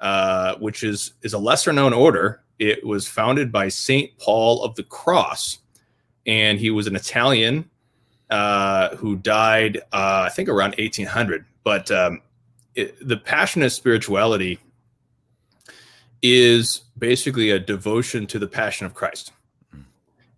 [0.00, 2.42] uh, which is is a lesser known order.
[2.58, 5.58] It was founded by Saint Paul of the Cross,
[6.26, 7.68] and he was an Italian
[8.30, 11.44] uh, who died, uh, I think, around 1800.
[11.62, 12.22] But um,
[12.74, 14.58] it, the Passionist spirituality
[16.22, 19.32] is basically a devotion to the Passion of Christ,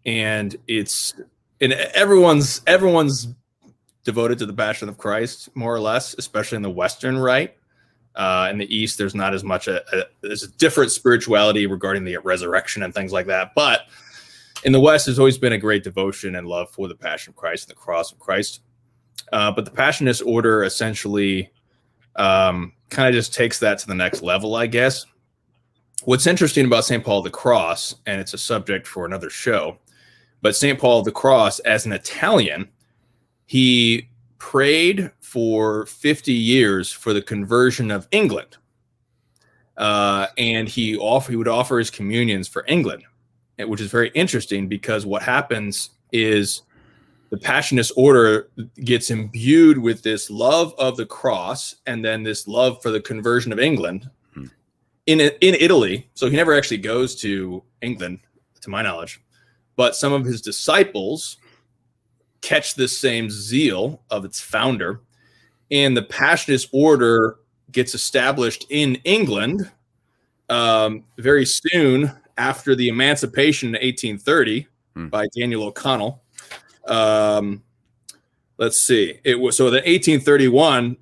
[0.04, 1.14] and it's
[1.60, 3.28] and everyone's everyone's
[4.08, 7.58] devoted to the passion of christ more or less especially in the western rite
[8.18, 12.04] uh, in the east there's not as much a, a there's a different spirituality regarding
[12.04, 13.52] the resurrection and things like that.
[13.54, 13.82] But
[14.64, 17.36] in the west there's always been a great devotion and love for the passion of
[17.36, 18.62] christ and the cross of christ.
[19.32, 21.50] Uh, but the passionist order essentially
[22.16, 25.06] um, kind of just takes that to the next level i guess.
[26.04, 29.78] What's interesting about st paul the cross and it's a subject for another show
[30.40, 30.78] but St.
[30.78, 32.68] Paul the Cross, as an Italian,
[33.48, 34.06] he
[34.36, 38.58] prayed for 50 years for the conversion of England.
[39.78, 43.04] Uh, and he offer, he would offer his communions for England,
[43.58, 46.62] eh, which is very interesting because what happens is
[47.30, 48.50] the Passionist order
[48.84, 53.50] gets imbued with this love of the cross and then this love for the conversion
[53.50, 54.44] of England Hmm.
[55.06, 56.06] in in Italy.
[56.12, 58.18] So he never actually goes to England,
[58.60, 59.22] to my knowledge
[59.78, 61.36] but some of his disciples
[62.40, 65.00] catch this same zeal of its founder.
[65.70, 67.36] And the passionist order
[67.72, 69.70] gets established in england
[70.48, 75.08] um, very soon after the emancipation in 1830 Hmm.
[75.08, 76.22] by daniel o'connell.
[76.86, 77.62] Um,
[78.56, 79.20] let's see.
[79.22, 80.96] It was so the 1831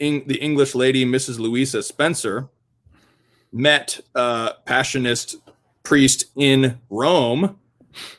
[0.00, 2.48] Eng, the english lady mrs louisa spencer
[3.52, 5.36] met uh, passionist
[5.82, 7.58] priest in Rome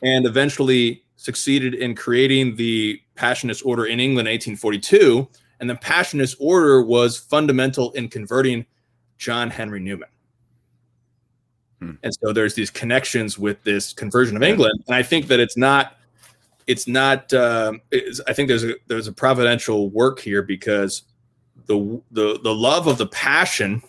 [0.02, 5.28] and eventually succeeded in creating the Passionist order in England in 1842.
[5.60, 8.64] And the Passionist order was fundamental in converting
[9.18, 10.08] John Henry Newman.
[11.78, 11.92] Hmm.
[12.02, 14.82] And so there's these connections with this conversion of England.
[14.86, 15.98] And I think that it's not,
[16.66, 21.02] it's not, um, it's, I think there's a, there's a providential work here because
[21.66, 23.82] the, the, the love of the passion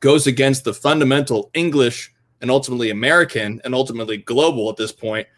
[0.00, 5.28] goes against the fundamental English and ultimately American and ultimately global at this point.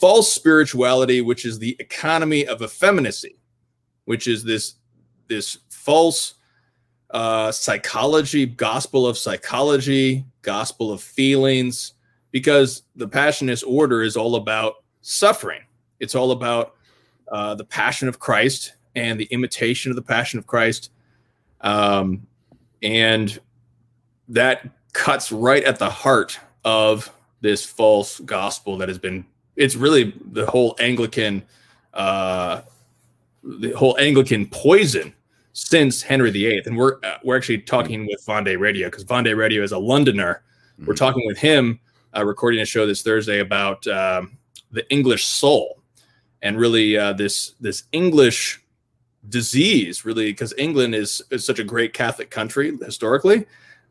[0.00, 3.36] False spirituality, which is the economy of effeminacy,
[4.04, 4.74] which is this
[5.28, 6.34] this false
[7.10, 11.94] uh, psychology, gospel of psychology, gospel of feelings,
[12.30, 15.60] because the passionist order is all about suffering.
[16.00, 16.74] It's all about
[17.28, 20.90] uh, the passion of Christ and the imitation of the passion of Christ.
[21.60, 22.26] Um,
[22.82, 23.38] and
[24.28, 29.24] that cuts right at the heart of this false gospel that has been
[29.56, 31.42] it's really the whole anglican
[31.94, 32.60] uh
[33.42, 35.12] the whole anglican poison
[35.52, 39.62] since henry viii and we're uh, we're actually talking with Vendée radio because Vendée radio
[39.62, 40.42] is a londoner.
[40.86, 40.98] We're Mhm.
[40.98, 41.78] talking with him
[42.16, 44.36] uh, recording a show this thursday about um,
[44.72, 45.80] the english soul
[46.42, 48.60] and really uh, this this English
[49.30, 53.46] disease, really, because England is is such a great Catholic country historically,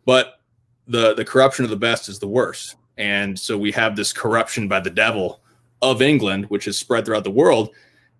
[0.05, 0.39] but
[0.87, 4.67] the the corruption of the best is the worst, and so we have this corruption
[4.67, 5.41] by the devil
[5.83, 7.69] of England, which is spread throughout the world.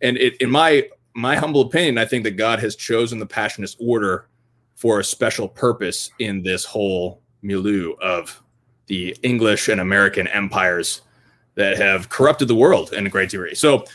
[0.01, 3.77] And it, in my my humble opinion, I think that God has chosen the Passionist
[3.79, 4.27] order
[4.75, 8.41] for a special purpose in this whole milieu of
[8.87, 11.01] the English and American empires
[11.55, 13.55] that have corrupted the world in a great degree.
[13.55, 13.85] So,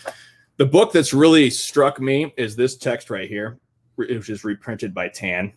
[0.56, 3.58] the book that's really struck me is this text right here,
[3.94, 5.52] which is reprinted by Tan.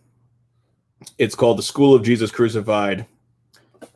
[1.17, 3.07] It's called The School of Jesus Crucified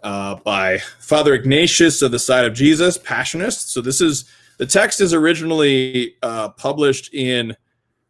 [0.05, 3.69] uh, by Father Ignatius of the Side of Jesus, Passionist.
[3.69, 4.25] So, this is
[4.57, 7.51] the text is originally uh, published in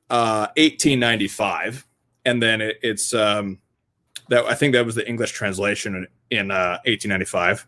[0.09, 1.87] uh, 1895,
[2.25, 3.59] and then it, it's um,
[4.29, 5.95] that I think that was the English translation
[6.29, 7.65] in, in 1895.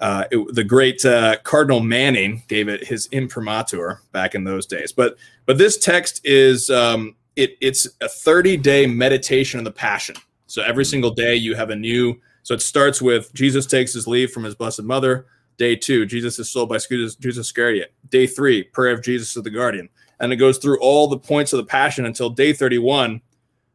[0.00, 4.64] Uh, uh, it, the great uh, Cardinal Manning gave it his imprimatur back in those
[4.64, 4.92] days.
[4.92, 10.16] But but this text is um, it, it's a 30 day meditation of the Passion.
[10.46, 12.18] So every single day you have a new.
[12.48, 15.26] So it starts with Jesus takes his leave from his blessed mother.
[15.58, 17.92] Day two, Jesus is sold by Judas Iscariot.
[18.08, 19.90] Day three, prayer of Jesus to the guardian.
[20.18, 23.20] And it goes through all the points of the passion until day 31.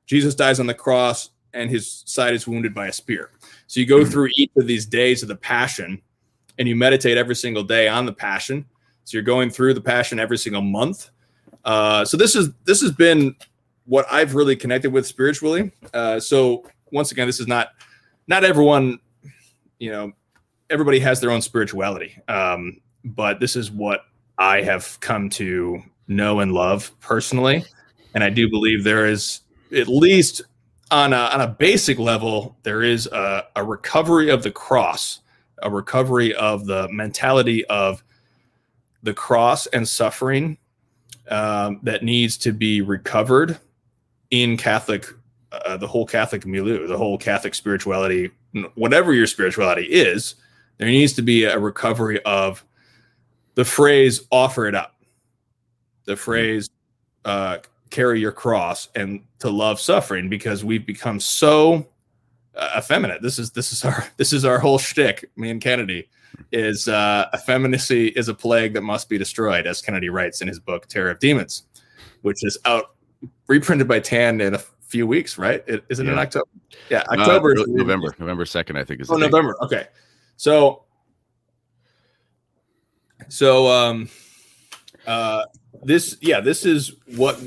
[0.07, 3.29] Jesus dies on the cross and his side is wounded by a spear.
[3.67, 4.09] So you go mm-hmm.
[4.09, 6.01] through each of these days of the passion
[6.57, 8.65] and you meditate every single day on the passion.
[9.03, 11.11] So you're going through the passion every single month.
[11.63, 13.35] Uh, so this is this has been
[13.85, 15.71] what I've really connected with spiritually.
[15.93, 17.69] Uh, so once again, this is not
[18.27, 18.99] not everyone,
[19.79, 20.13] you know,
[20.69, 22.17] everybody has their own spirituality.
[22.27, 24.05] Um, but this is what
[24.37, 27.65] I have come to know and love personally.
[28.13, 29.41] And I do believe there is,
[29.75, 30.41] at least
[30.91, 35.19] on a, on a basic level, there is a, a recovery of the cross,
[35.61, 38.03] a recovery of the mentality of
[39.01, 40.57] the cross and suffering
[41.29, 43.57] um, that needs to be recovered
[44.29, 45.05] in Catholic,
[45.65, 48.31] uh, the whole Catholic milieu, the whole Catholic spirituality,
[48.75, 50.35] whatever your spirituality is
[50.77, 52.65] there needs to be a recovery of
[53.55, 54.95] the phrase offer it up.
[56.05, 56.69] The phrase
[57.23, 61.87] uh, carry your cross and to love suffering because we've become so
[62.55, 63.21] uh, effeminate.
[63.21, 65.29] This is this is our this is our whole shtick.
[65.35, 66.09] Me and kennedy
[66.51, 70.59] is uh, effeminacy is a plague that must be destroyed as kennedy writes in his
[70.59, 71.67] book terror of demons
[72.23, 72.95] which is out
[73.45, 74.61] reprinted by tan in a
[74.93, 75.63] few weeks right?
[75.67, 76.13] It, is it yeah.
[76.13, 76.49] in october?
[76.89, 78.13] Yeah uh, october november.
[78.19, 79.55] November 2nd i think is oh november.
[79.61, 79.87] Okay.
[80.37, 80.83] So,
[83.29, 84.09] so um,
[85.05, 85.43] uh,
[85.83, 87.41] this yeah, this is what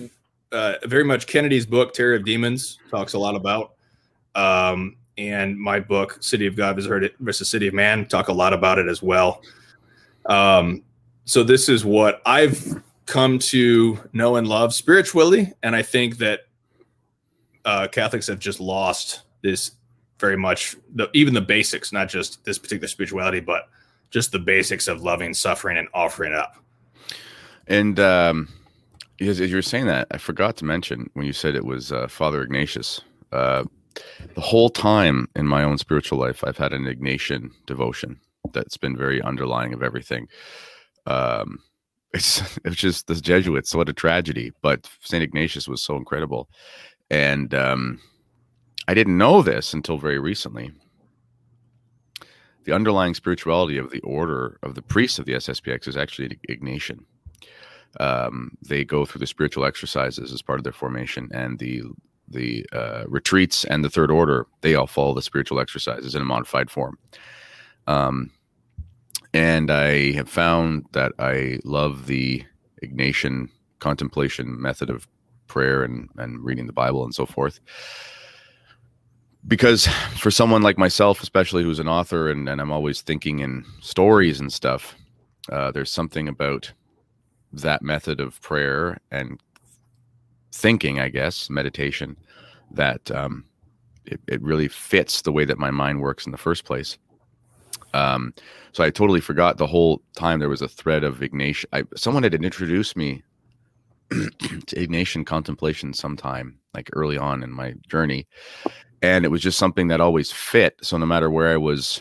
[0.52, 3.74] uh, very much Kennedy's book Terror of Demons talks a lot about,
[4.34, 6.76] um, and my book City of God
[7.20, 9.42] versus City of Man talk a lot about it as well.
[10.26, 10.82] Um,
[11.24, 16.45] so this is what I've come to know and love spiritually, and I think that
[17.66, 19.72] uh, Catholics have just lost this
[20.18, 23.68] very much the even the basics, not just this particular spirituality, but
[24.10, 26.56] just the basics of loving, suffering, and offering up.
[27.66, 28.48] And um,
[29.20, 31.92] as, as you were saying that, I forgot to mention when you said it was
[31.92, 33.00] uh, Father Ignatius.
[33.32, 33.64] Uh,
[34.34, 38.20] the whole time in my own spiritual life, I've had an Ignatian devotion
[38.52, 40.28] that's been very underlying of everything.
[41.06, 41.60] Um,
[42.14, 43.74] it's it's just the Jesuits.
[43.74, 44.52] What a tragedy!
[44.62, 46.48] But Saint Ignatius was so incredible,
[47.10, 48.00] and um,
[48.88, 50.72] I didn't know this until very recently.
[52.64, 57.04] The underlying spirituality of the order of the priests of the SSPX is actually Ignatian.
[58.00, 61.82] Um, they go through the spiritual exercises as part of their formation, and the
[62.28, 66.24] the uh, retreats and the third order they all follow the spiritual exercises in a
[66.24, 66.98] modified form.
[67.86, 68.32] Um,
[69.32, 72.44] and I have found that I love the
[72.82, 73.48] Ignatian
[73.78, 75.06] contemplation method of
[75.46, 77.60] prayer and, and reading the Bible and so forth
[79.46, 79.86] because
[80.18, 84.40] for someone like myself, especially who's an author and, and I'm always thinking in stories
[84.40, 84.96] and stuff,
[85.50, 86.72] uh, there's something about
[87.52, 89.40] that method of prayer and
[90.52, 92.16] thinking, I guess, meditation,
[92.72, 93.44] that um,
[94.04, 96.98] it, it really fits the way that my mind works in the first place.
[97.94, 98.34] Um,
[98.72, 101.66] so I totally forgot the whole time there was a thread of Ignatian.
[101.72, 103.22] I, someone had introduced me
[104.10, 108.26] to Ignatian contemplation sometime, like early on in my journey,
[109.02, 110.78] and it was just something that always fit.
[110.82, 112.00] So no matter where I was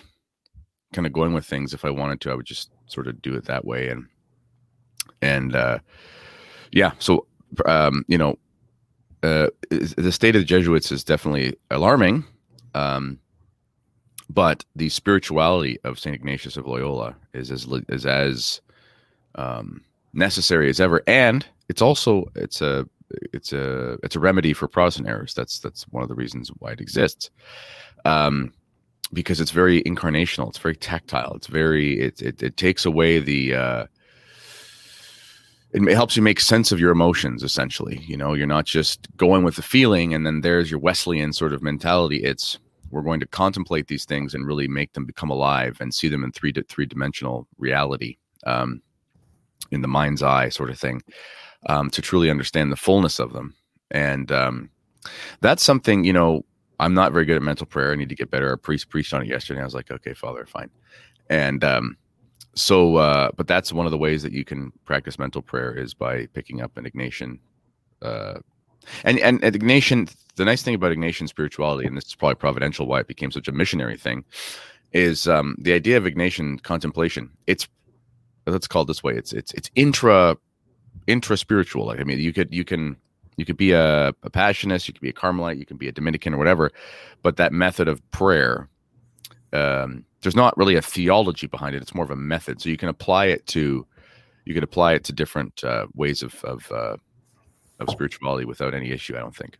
[0.94, 3.36] kind of going with things, if I wanted to, I would just sort of do
[3.36, 3.90] it that way.
[3.90, 4.06] And
[5.22, 5.80] and uh,
[6.72, 7.28] yeah, so
[7.66, 8.38] um, you know,
[9.24, 12.26] uh, the state of the Jesuits is definitely alarming.
[12.74, 13.20] Um,
[14.30, 18.62] but the spirituality of Saint Ignatius of Loyola is as is as
[19.36, 19.82] um,
[20.14, 22.88] necessary as ever, and it's also it's a
[23.34, 25.34] it's a it's a remedy for Protestant errors.
[25.34, 27.30] That's that's one of the reasons why it exists.
[28.04, 28.54] Um,
[29.14, 33.56] because it's very incarnational, it's very tactile, it's very it it, it takes away the
[33.56, 33.86] uh,
[35.72, 38.00] it helps you make sense of your emotions essentially.
[38.06, 41.54] You know you're not just going with the feeling and then there's your wesleyan sort
[41.54, 42.24] of mentality.
[42.24, 42.60] It's
[42.92, 46.24] we're going to contemplate these things and really make them become alive and see them
[46.24, 48.82] in three to three dimensional reality um,
[49.72, 51.02] in the mind's eye sort of thing
[51.68, 53.56] um, to truly understand the fullness of them.
[53.92, 54.70] And um,
[55.42, 56.44] that's something you know
[56.80, 57.92] i'm not very good at mental prayer.
[57.92, 58.52] I need to get better.
[58.52, 59.62] A priest preached on it yesterday.
[59.62, 60.70] I was like okay father fine.
[61.30, 61.98] And um,
[62.56, 65.94] so uh, but that's one of the ways that you can practice mental prayer is
[65.94, 67.40] by picking up an ignatian
[68.02, 68.40] uh,
[69.04, 73.00] and and ignatian the nice thing about ignatian spirituality and this is probably providential why
[73.00, 74.26] it became such a missionary thing
[74.96, 77.30] is um, the idea of ignatian contemplation.
[77.48, 77.68] It's
[78.48, 79.14] let's call it this way.
[79.14, 80.38] It's it's it's intra
[81.08, 82.96] intra spiritual like i mean you could you can
[83.38, 85.92] you could be a, a passionist you could be a carmelite you can be a
[85.92, 86.72] dominican or whatever
[87.22, 88.70] but that method of prayer
[89.54, 91.82] um, there's not really a theology behind it.
[91.82, 92.62] It's more of a method.
[92.62, 93.86] So you can apply it to
[94.44, 96.98] you can apply it to different uh, ways of of, uh,
[97.80, 99.16] of spirituality without any issue.
[99.16, 99.58] I don't think.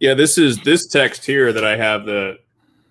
[0.00, 2.38] Yeah, this is this text here that I have the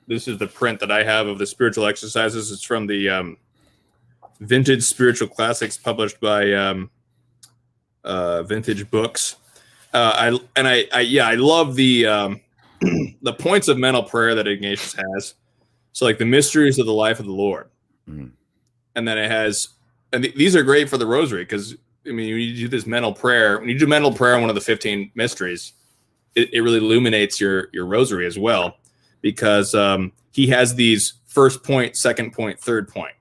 [0.07, 2.51] this is the print that I have of the spiritual exercises.
[2.51, 3.37] It's from the um,
[4.39, 6.89] Vintage Spiritual Classics published by um,
[8.03, 9.35] uh, Vintage Books.
[9.93, 12.41] Uh, I and I, I yeah I love the um,
[13.21, 15.35] the points of mental prayer that Ignatius has.
[15.91, 17.69] So like the mysteries of the life of the Lord,
[18.09, 18.31] mm.
[18.95, 19.69] and then it has,
[20.11, 21.75] and th- these are great for the Rosary because
[22.07, 24.49] I mean when you do this mental prayer, when you do mental prayer on one
[24.49, 25.73] of the fifteen mysteries,
[26.33, 28.77] it, it really illuminates your your Rosary as well
[29.21, 33.13] because um, he has these first point, second point, third point.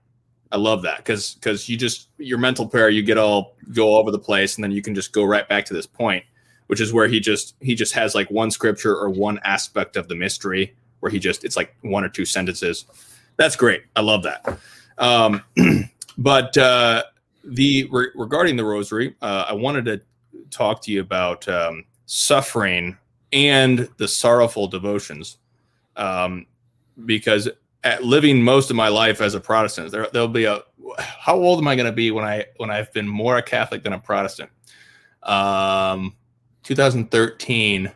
[0.53, 3.97] I love that because because you just your mental prayer you get all go all
[3.97, 6.25] over the place and then you can just go right back to this point,
[6.67, 10.09] which is where he just he just has like one scripture or one aspect of
[10.09, 12.85] the mystery where he just it's like one or two sentences.
[13.37, 13.83] That's great.
[13.97, 14.59] I love that.
[14.99, 15.43] Um,
[16.19, 17.05] but uh,
[17.45, 20.01] the re- regarding the rosary, uh, I wanted to
[20.51, 22.99] talk to you about um, suffering
[23.33, 25.39] and the sorrowful devotions,
[25.97, 26.47] um,
[27.07, 27.49] because
[27.85, 30.63] at living most of my life as a Protestant, there there'll be a
[30.99, 33.83] how old am I going to be when I when I've been more a Catholic
[33.83, 34.51] than a Protestant?
[35.23, 36.17] Um,
[36.65, 37.93] 2013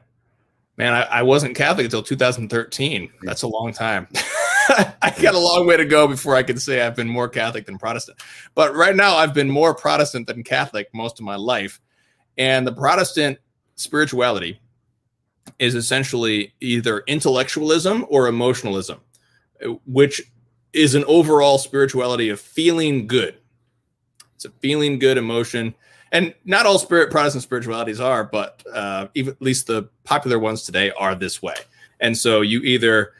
[0.77, 3.11] man, I, I wasn't Catholic until 2013.
[3.23, 4.09] That's a long time.
[4.69, 7.67] I got a long way to go before I can say I've been more Catholic
[7.67, 8.19] than Protestant.
[8.55, 11.81] But right now, I've been more Protestant than Catholic most of my life.
[12.37, 13.39] And the Protestant
[13.77, 14.61] spirituality
[15.59, 19.01] is essentially either intellectualism or emotionalism,
[19.87, 20.23] which
[20.73, 23.39] is an overall spirituality of feeling good.
[24.35, 25.75] It's a feeling good emotion
[26.13, 30.63] and not all spirit Protestant spiritualities are, but uh, even at least the popular ones
[30.63, 31.57] today are this way.
[32.01, 33.13] And so you either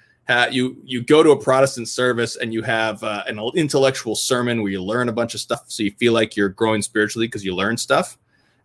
[0.51, 4.71] you you go to a Protestant service and you have uh, an intellectual sermon where
[4.71, 7.55] you learn a bunch of stuff, so you feel like you're growing spiritually because you
[7.55, 8.19] learn stuff,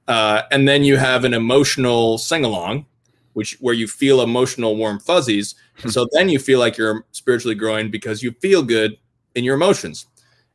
[0.08, 2.86] uh, and then you have an emotional sing along,
[3.34, 5.56] which where you feel emotional warm fuzzies.
[5.84, 8.98] And so then you feel like you're spiritually growing because you feel good
[9.36, 10.08] in your emotions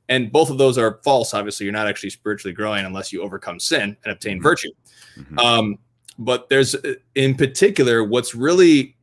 [0.08, 3.58] and both of those are false obviously you're not actually spiritually growing unless you overcome
[3.58, 4.42] sin and obtain mm-hmm.
[4.42, 4.70] virtue
[5.18, 5.38] mm-hmm.
[5.38, 5.78] um,
[6.18, 8.96] but there's uh, in particular what's really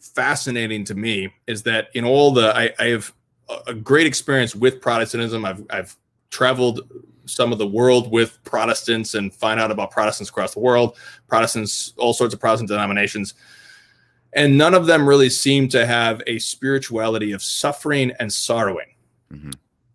[0.00, 3.12] fascinating to me is that in all the i, I have
[3.66, 5.96] a great experience with protestantism i've i've
[6.30, 6.80] traveled
[7.26, 10.96] some of the world with protestants and find out about protestants across the world
[11.28, 13.34] protestants all sorts of protestant denominations
[14.34, 18.94] and none of them really seem to have a spirituality of suffering and sorrowing
[19.32, 19.50] mm-hmm.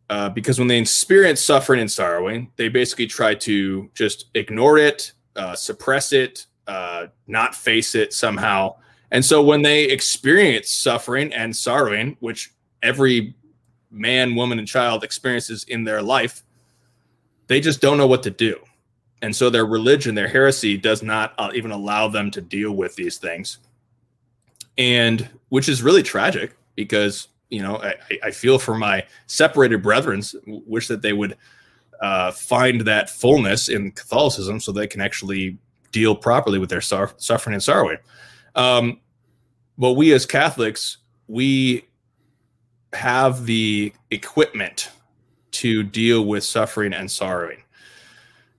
[0.10, 5.12] Uh, because when they experience suffering and sorrowing, they basically try to just ignore it,
[5.36, 8.74] uh, suppress it, uh, not face it somehow.
[9.12, 13.36] And so when they experience suffering and sorrowing, which every
[13.92, 16.44] man, woman, and child experiences in their life,
[17.48, 18.60] they just don't know what to do.
[19.22, 22.96] And so their religion, their heresy does not uh, even allow them to deal with
[22.96, 23.58] these things.
[24.78, 30.22] And which is really tragic because you know, I, I feel for my separated brethren,
[30.46, 31.38] wish that they would
[32.02, 35.58] uh, find that fullness in Catholicism so they can actually
[35.92, 37.98] deal properly with their sor- suffering and sorrowing.
[38.56, 39.00] Um,
[39.78, 41.86] but we as Catholics, we
[42.94, 44.90] have the equipment
[45.62, 47.64] to deal with suffering and sorrowing.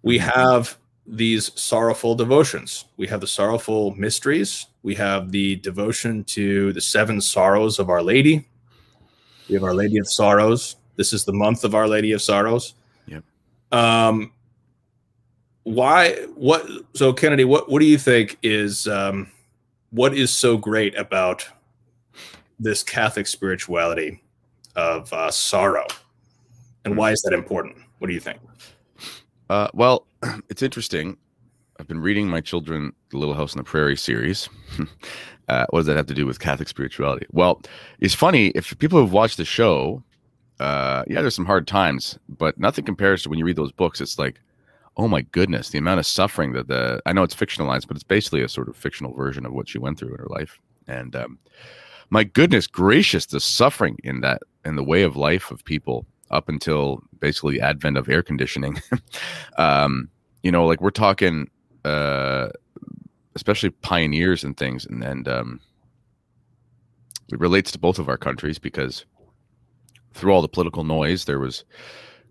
[0.02, 2.84] We have these sorrowful devotions.
[2.96, 4.66] We have the sorrowful mysteries.
[4.82, 8.46] We have the devotion to the seven sorrows of Our Lady,
[9.48, 10.76] we have Our Lady of Sorrows.
[10.96, 12.74] This is the month of Our Lady of Sorrows.
[13.06, 13.24] Yep.
[13.72, 14.32] Um,
[15.64, 19.30] why what so kennedy what what do you think is um
[19.90, 21.46] what is so great about
[22.58, 24.22] this catholic spirituality
[24.76, 25.86] of uh, sorrow
[26.84, 27.76] and why is that important?
[27.98, 28.40] What do you think?
[29.50, 30.06] Uh, well
[30.48, 31.16] it's interesting.
[31.80, 34.48] I've been reading my children the little house on the prairie series.
[35.48, 37.24] Uh, what does that have to do with catholic spirituality?
[37.32, 37.62] Well
[38.00, 40.02] it's funny if people have watched the show
[40.60, 44.02] uh, yeah there's some hard times but nothing compares to when you read those books.
[44.02, 44.42] It's like
[44.98, 48.04] oh my goodness, the amount of suffering that the I know it's fictionalized, but it's
[48.04, 50.58] basically a sort of fictional version of what she went through in her life.
[50.86, 51.38] And um,
[52.10, 56.48] my goodness gracious, the suffering in that in the way of life of people up
[56.48, 58.80] until basically advent of air conditioning.
[59.58, 60.08] um,
[60.42, 61.50] you know, like we're talking,
[61.84, 62.48] uh,
[63.34, 65.60] especially pioneers and things, and and um,
[67.32, 69.04] it relates to both of our countries because
[70.14, 71.64] through all the political noise, there was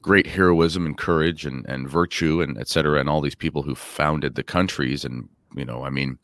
[0.01, 3.75] great heroism and courage and, and virtue and et cetera, and all these people who
[3.75, 5.03] founded the countries.
[5.03, 6.17] And, you know, I mean,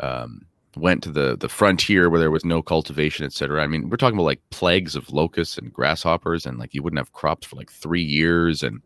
[0.00, 0.46] um,
[0.76, 3.62] went to the, the frontier where there was no cultivation, et cetera.
[3.62, 6.98] I mean, we're talking about like plagues of locusts and grasshoppers, and like you wouldn't
[6.98, 8.80] have crops for like three years and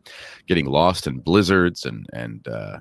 [0.47, 2.79] getting lost in blizzards and, and, uh,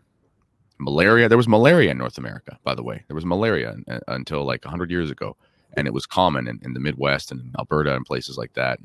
[0.78, 1.28] malaria.
[1.28, 3.02] There was malaria in North America, by the way.
[3.08, 5.36] There was malaria uh, until like 100 years ago,
[5.76, 8.78] and it was common in, in the Midwest and Alberta and places like that.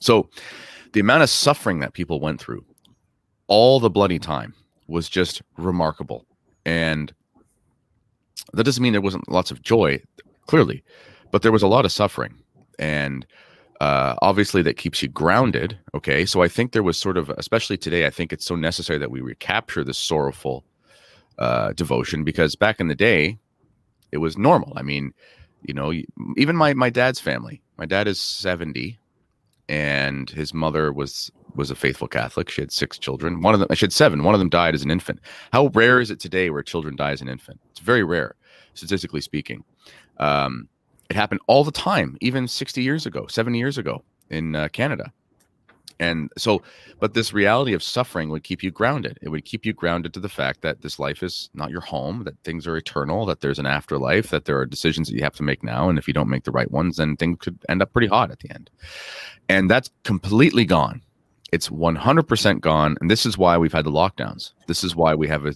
[0.00, 0.30] So,
[0.92, 2.64] the amount of suffering that people went through
[3.46, 4.54] all the bloody time
[4.88, 6.26] was just remarkable.
[6.64, 7.12] And
[8.52, 10.02] that doesn't mean there wasn't lots of joy,
[10.46, 10.82] clearly,
[11.30, 12.34] but there was a lot of suffering.
[12.78, 13.26] And
[13.80, 15.78] uh, obviously, that keeps you grounded.
[15.94, 16.26] Okay.
[16.26, 19.10] So I think there was sort of, especially today, I think it's so necessary that
[19.10, 20.64] we recapture this sorrowful
[21.38, 23.38] uh, devotion because back in the day,
[24.12, 24.72] it was normal.
[24.76, 25.12] I mean,
[25.62, 25.92] you know,
[26.36, 28.98] even my, my dad's family, my dad is 70
[29.68, 31.30] and his mother was
[31.60, 32.50] was a faithful Catholic.
[32.50, 33.42] She had six children.
[33.42, 34.24] One of them, she had seven.
[34.24, 35.20] One of them died as an infant.
[35.52, 37.60] How rare is it today where children die as an infant?
[37.70, 38.34] It's very rare,
[38.74, 39.62] statistically speaking.
[40.18, 40.68] Um,
[41.08, 45.12] it happened all the time, even 60 years ago, 70 years ago in uh, Canada
[46.00, 46.62] and so
[46.98, 50.18] but this reality of suffering would keep you grounded it would keep you grounded to
[50.18, 53.58] the fact that this life is not your home that things are eternal that there's
[53.58, 56.14] an afterlife that there are decisions that you have to make now and if you
[56.14, 58.70] don't make the right ones then things could end up pretty hot at the end
[59.48, 61.00] and that's completely gone
[61.52, 65.26] it's 100% gone and this is why we've had the lockdowns this is why we
[65.26, 65.54] have a,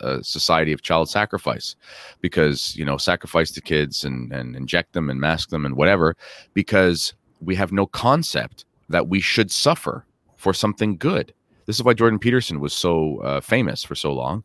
[0.00, 1.74] a, society of child sacrifice
[2.20, 6.16] because you know sacrifice the kids and, and inject them and mask them and whatever
[6.54, 10.06] because we have no concept that we should suffer
[10.36, 11.34] for something good.
[11.66, 14.44] This is why Jordan Peterson was so uh, famous for so long.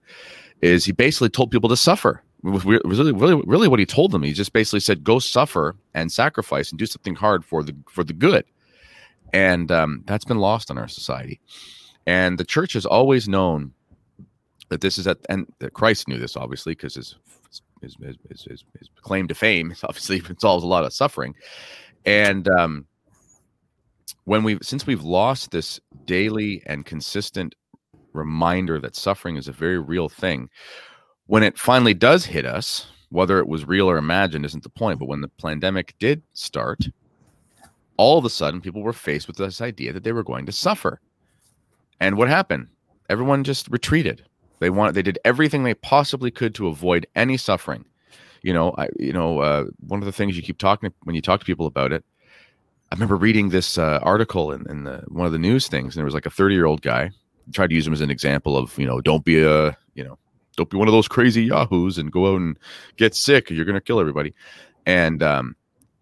[0.62, 2.24] Is he basically told people to suffer?
[2.44, 4.22] Was really, really, really what he told them.
[4.22, 8.04] He just basically said, "Go suffer and sacrifice and do something hard for the for
[8.04, 8.46] the good."
[9.34, 11.40] And um, that's been lost in our society.
[12.06, 13.74] And the church has always known
[14.70, 17.16] that this is at, and that Christ knew this obviously because his
[17.82, 21.36] his, his his, his claim to fame obviously involves a lot of suffering,
[22.06, 22.86] and um,
[24.26, 27.56] when we've since we've lost this daily and consistent
[28.14, 30.50] reminder that suffering is a very real thing
[31.28, 34.98] when it finally does hit us whether it was real or imagined isn't the point
[34.98, 36.88] but when the pandemic did start
[37.98, 40.52] all of a sudden people were faced with this idea that they were going to
[40.52, 41.00] suffer
[42.00, 42.68] and what happened
[43.10, 44.24] everyone just retreated
[44.60, 47.86] they wanted they did everything they possibly could to avoid any suffering
[48.42, 51.22] you know i you know uh, one of the things you keep talking when you
[51.22, 52.04] talk to people about it
[52.92, 56.00] I remember reading this uh, article in, in the, one of the news things, and
[56.00, 57.12] there was like a 30 year old guy.
[57.54, 60.18] Tried to use him as an example of, you know, don't be a, you know,
[60.58, 62.58] don't be one of those crazy yahoos and go out and
[62.98, 63.50] get sick.
[63.50, 64.34] You're to kill everybody.
[64.86, 65.56] And um,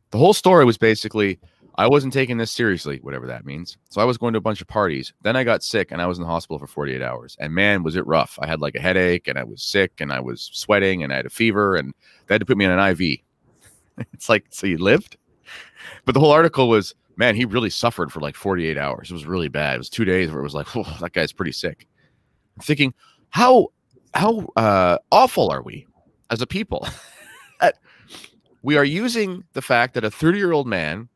[0.10, 1.40] the whole story was basically,
[1.78, 3.78] I wasn't taking this seriously, whatever that means.
[3.90, 5.14] So I was going to a bunch of parties.
[5.24, 7.36] Then I got sick and I was in the hospital for 48 hours.
[7.40, 8.40] And man, was it rough.
[8.42, 11.18] I had like a headache and I was sick and I was sweating and I
[11.18, 11.94] had a fever and
[12.28, 13.20] they had to put me on an IV.
[14.14, 15.18] it's like, so you lived?
[16.06, 19.12] But the whole article was, man, he really suffered for like 48 hours.
[19.12, 19.76] It was really bad.
[19.76, 21.88] It was two days where it was like, oh, that guy's pretty sick.
[22.58, 22.94] I'm thinking,
[23.30, 23.70] how
[24.14, 25.86] how uh, awful are we
[26.30, 26.88] as a people?
[28.64, 31.10] we are using the fact that a 30 year old man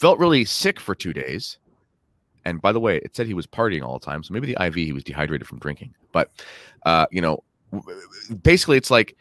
[0.00, 1.58] felt really sick for two days.
[2.46, 4.22] And by the way, it said he was partying all the time.
[4.22, 5.94] So maybe the IV, he was dehydrated from drinking.
[6.10, 6.30] But,
[6.86, 7.44] uh, you know,
[8.42, 9.14] basically, it's like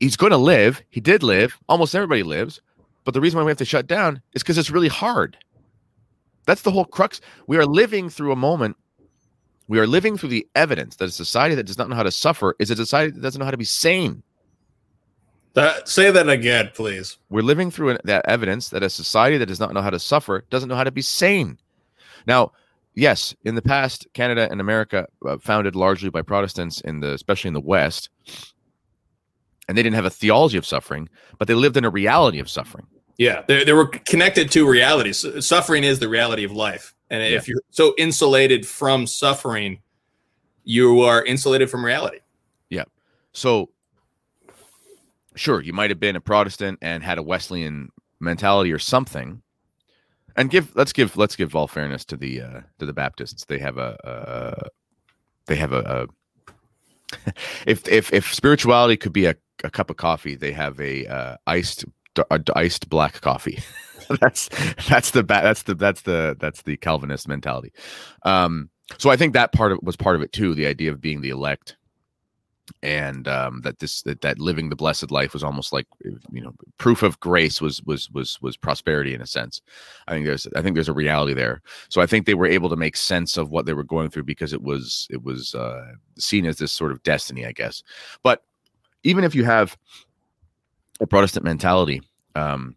[0.00, 0.82] he's going to live.
[0.90, 1.58] He did live.
[1.70, 2.60] Almost everybody lives.
[3.04, 5.38] But the reason why we have to shut down is because it's really hard.
[6.46, 7.22] That's the whole crux.
[7.46, 8.76] We are living through a moment.
[9.68, 12.10] We are living through the evidence that a society that does not know how to
[12.10, 14.22] suffer is a society that doesn't know how to be sane.
[15.54, 17.18] That, say that again, please.
[17.30, 20.00] We're living through an, that evidence that a society that does not know how to
[20.00, 21.58] suffer doesn't know how to be sane.
[22.26, 22.52] Now,
[22.94, 27.48] yes, in the past, Canada and America, uh, founded largely by Protestants in the, especially
[27.48, 28.10] in the West,
[29.68, 32.50] and they didn't have a theology of suffering, but they lived in a reality of
[32.50, 32.86] suffering.
[33.16, 35.12] Yeah, they, they were connected to reality.
[35.12, 37.36] suffering is the reality of life, and yeah.
[37.36, 39.80] if you're so insulated from suffering,
[40.64, 42.18] you are insulated from reality.
[42.70, 42.84] Yeah.
[43.32, 43.70] So,
[45.34, 49.42] sure, you might have been a Protestant and had a Wesleyan mentality or something,
[50.36, 53.44] and give let's give let's give all fairness to the uh, to the Baptists.
[53.44, 54.68] They have a, a
[55.46, 56.08] they have a,
[57.22, 57.32] a
[57.66, 61.36] if if if spirituality could be a, a cup of coffee, they have a uh,
[61.46, 61.84] iced
[62.30, 63.62] a iced black coffee.
[64.20, 64.48] that's
[64.88, 67.72] that's the that's the that's the that's the Calvinist mentality.
[68.22, 70.54] Um, so I think that part of was part of it too.
[70.54, 71.76] The idea of being the elect
[72.82, 76.54] and um, that this that, that living the blessed life was almost like you know
[76.78, 79.60] proof of grace was was was was prosperity in a sense.
[80.08, 81.62] I think there's I think there's a reality there.
[81.88, 84.24] So I think they were able to make sense of what they were going through
[84.24, 87.82] because it was it was uh, seen as this sort of destiny, I guess.
[88.22, 88.42] But
[89.02, 89.76] even if you have
[91.00, 92.02] a Protestant mentality,
[92.34, 92.76] um,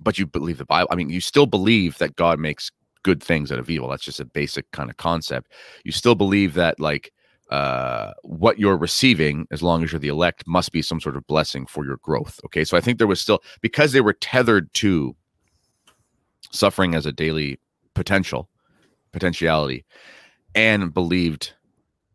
[0.00, 2.70] but you believe the Bible, I mean, you still believe that God makes
[3.02, 3.88] good things out of evil.
[3.88, 5.52] That's just a basic kind of concept.
[5.84, 7.12] You still believe that like
[7.50, 11.26] uh, what you're receiving, as long as you're the elect, must be some sort of
[11.26, 12.40] blessing for your growth.
[12.44, 12.64] Okay.
[12.64, 15.16] So I think there was still, because they were tethered to
[16.50, 17.58] suffering as a daily
[17.94, 18.48] potential,
[19.12, 19.84] potentiality,
[20.54, 21.54] and believed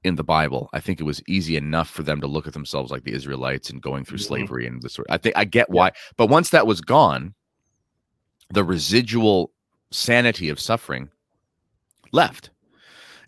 [0.04, 2.92] in the Bible, I think it was easy enough for them to look at themselves
[2.92, 4.28] like the Israelites and going through mm-hmm.
[4.28, 5.08] slavery and this sort.
[5.10, 7.34] I think I get why, but once that was gone,
[8.50, 9.52] the residual
[9.92, 11.10] sanity of suffering
[12.12, 12.52] left.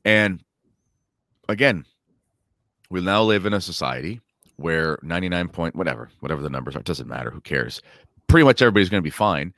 [0.03, 0.43] And
[1.47, 1.85] again,
[2.95, 4.21] we now live in a society
[4.55, 7.81] where 99 point whatever whatever the numbers are it doesn't matter who cares?
[8.27, 9.53] Pretty much everybody's going to be fine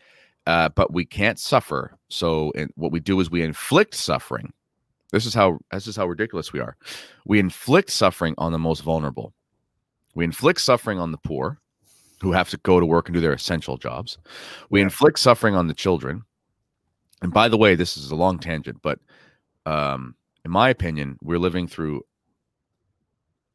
[0.48, 1.98] uh, but we can't suffer.
[2.10, 4.54] So what we do is we inflict suffering.
[5.12, 6.78] This is how this is how ridiculous we are.
[7.26, 9.34] We inflict suffering on the most vulnerable.
[10.16, 11.60] We inflict suffering on the poor
[12.22, 14.18] who have to go to work and do their essential jobs.
[14.70, 16.24] We inflict suffering on the children.
[17.22, 19.00] And by the way this is a long tangent but
[19.66, 20.16] um,
[20.46, 22.04] in my opinion we're living through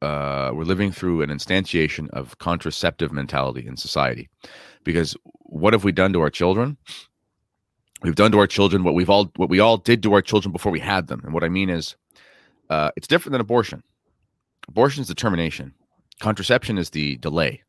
[0.02, 4.28] uh, we're living through an instantiation of contraceptive mentality in society.
[4.84, 6.76] Because what have we done to our children?
[8.02, 10.52] We've done to our children what we've all what we all did to our children
[10.52, 11.20] before we had them.
[11.24, 11.94] And what i mean is
[12.68, 13.82] uh, it's different than abortion.
[14.68, 15.72] Abortion is the termination
[16.20, 17.62] contraception is the delay.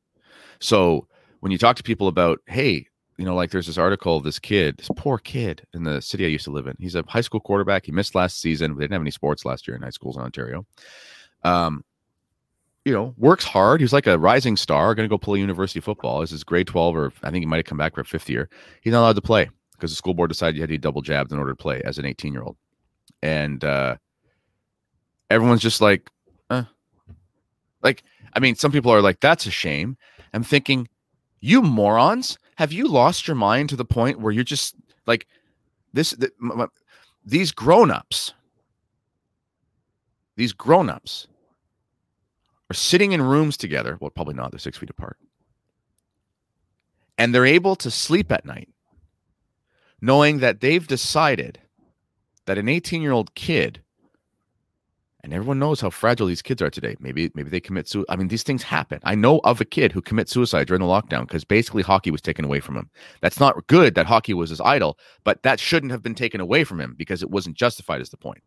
[0.60, 1.08] So
[1.40, 4.78] when you talk to people about hey you know like there's this article this kid
[4.78, 6.76] this poor kid in the city i used to live in.
[6.80, 7.86] He's a high school quarterback.
[7.86, 8.76] He missed last season.
[8.76, 10.66] We didn't have any sports last year in high schools in ontario.
[11.44, 11.84] Um,
[12.86, 13.80] you know, works hard.
[13.80, 16.20] He's like a rising star, going to go play university football.
[16.20, 18.30] This is grade 12, or I think he might have come back for a fifth
[18.30, 18.50] year.
[18.82, 21.02] He's not allowed to play because the school board decided you had to be double
[21.02, 22.58] jabbed in order to play as an 18 year old.
[23.22, 23.96] And uh,
[25.30, 26.10] everyone's just like,
[26.50, 26.64] eh.
[27.82, 28.04] like,
[28.34, 29.98] I mean, some people are like, that's a shame.
[30.34, 30.90] I'm thinking,
[31.40, 34.76] you morons, have you lost your mind to the point where you're just
[35.06, 35.28] like,
[35.94, 36.32] this, the,
[37.26, 38.34] these grown ups,
[40.36, 41.28] these grown ups
[42.74, 43.98] are sitting in rooms together.
[44.00, 44.52] Well, probably not.
[44.52, 45.18] They're six feet apart.
[47.18, 48.70] And they're able to sleep at night
[50.02, 51.60] knowing that they've decided
[52.46, 53.82] that an 18 year old kid,
[55.24, 56.98] and everyone knows how fragile these kids are today.
[57.00, 58.12] Maybe, maybe they commit suicide.
[58.12, 59.00] I mean, these things happen.
[59.04, 62.22] I know of a kid who commits suicide during the lockdown because basically hockey was
[62.22, 62.90] taken away from him.
[63.22, 66.66] That's not good that hockey was his idol, but that shouldn't have been taken away
[66.66, 68.44] from him because it wasn't justified as the point.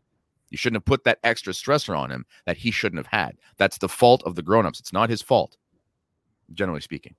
[0.56, 3.36] You shouldn't have put that extra stressor on him that he shouldn't have had.
[3.58, 4.80] That's the fault of the grown-ups.
[4.80, 5.58] It's not his fault,
[6.54, 7.14] generally speaking.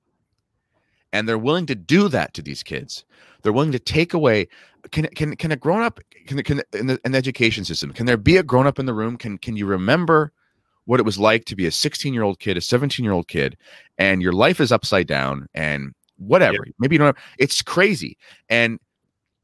[1.13, 3.05] And they're willing to do that to these kids.
[3.43, 4.47] They're willing to take away.
[4.89, 7.93] Can can can a grown up can can in the, in the education system?
[7.93, 9.17] Can there be a grown up in the room?
[9.17, 10.33] Can can you remember
[10.85, 13.27] what it was like to be a 16 year old kid, a 17 year old
[13.27, 13.55] kid,
[13.99, 16.65] and your life is upside down and whatever.
[16.79, 17.15] Maybe you don't.
[17.15, 18.17] Have, it's crazy.
[18.49, 18.79] And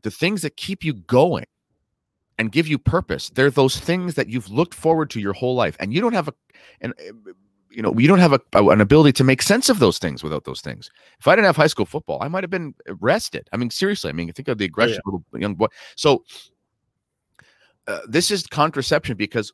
[0.02, 1.46] the things that keep you going
[2.38, 3.30] and give you purpose.
[3.30, 6.28] They're those things that you've looked forward to your whole life, and you don't have
[6.28, 6.34] a,
[6.82, 6.94] and
[7.70, 10.44] you know, you don't have a, an ability to make sense of those things without
[10.44, 10.92] those things.
[11.20, 13.50] If I didn't have high school football, I might have been arrested.
[13.52, 14.10] I mean, seriously.
[14.10, 15.18] I mean, think of the aggressive oh, yeah.
[15.18, 15.68] little young boy.
[15.96, 16.24] So
[17.88, 19.52] uh, this is contraception because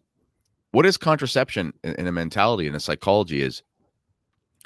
[0.71, 3.63] what is contraception in, in a mentality and a psychology is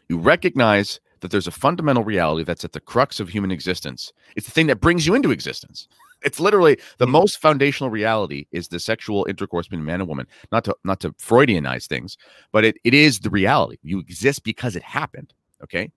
[0.10, 4.12] you recognize that there's a fundamental reality that's at the crux of human existence.
[4.36, 5.88] It's the thing that brings you into existence
[6.24, 7.12] it's literally the hmm.
[7.12, 10.28] most foundational reality is the sexual intercourse between man and woman.
[10.52, 12.18] Not to not to Freudianize things,
[12.52, 13.78] but it, it is the reality.
[13.84, 15.34] You exist because it happened.
[15.64, 15.92] Okay,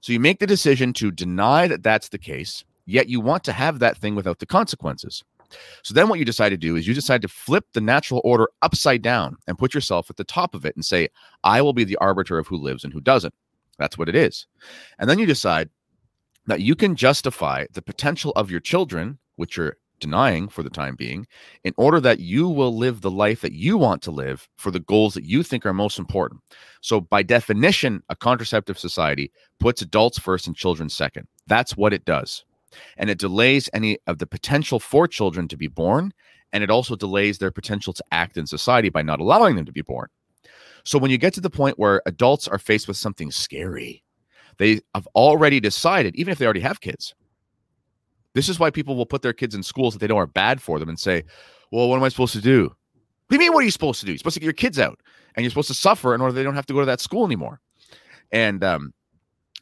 [0.00, 3.52] so you make the decision to deny that that's the case, yet you want to
[3.52, 5.22] have that thing without the consequences.
[5.82, 8.48] So then what you decide to do is you decide to flip the natural order
[8.62, 11.08] upside down and put yourself at the top of it and say,
[11.42, 13.34] I will be the arbiter of who lives and who doesn't.
[13.78, 14.46] That's what it is.
[14.98, 15.70] And then you decide
[16.46, 20.96] that you can justify the potential of your children, which you're denying for the time
[20.96, 21.26] being,
[21.64, 24.80] in order that you will live the life that you want to live for the
[24.80, 26.40] goals that you think are most important.
[26.80, 29.30] So, by definition, a contraceptive society
[29.60, 31.28] puts adults first and children second.
[31.46, 32.44] That's what it does.
[32.96, 36.12] And it delays any of the potential for children to be born.
[36.52, 39.72] And it also delays their potential to act in society by not allowing them to
[39.72, 40.08] be born.
[40.84, 44.02] So, when you get to the point where adults are faced with something scary,
[44.58, 47.14] they have already decided, even if they already have kids,
[48.34, 50.62] this is why people will put their kids in schools that they know are bad
[50.62, 51.24] for them and say,
[51.72, 52.64] Well, what am I supposed to do?
[52.64, 52.74] What
[53.30, 54.12] do you mean, what are you supposed to do?
[54.12, 54.98] You're supposed to get your kids out
[55.34, 57.24] and you're supposed to suffer in order they don't have to go to that school
[57.24, 57.60] anymore.
[58.32, 58.92] And um,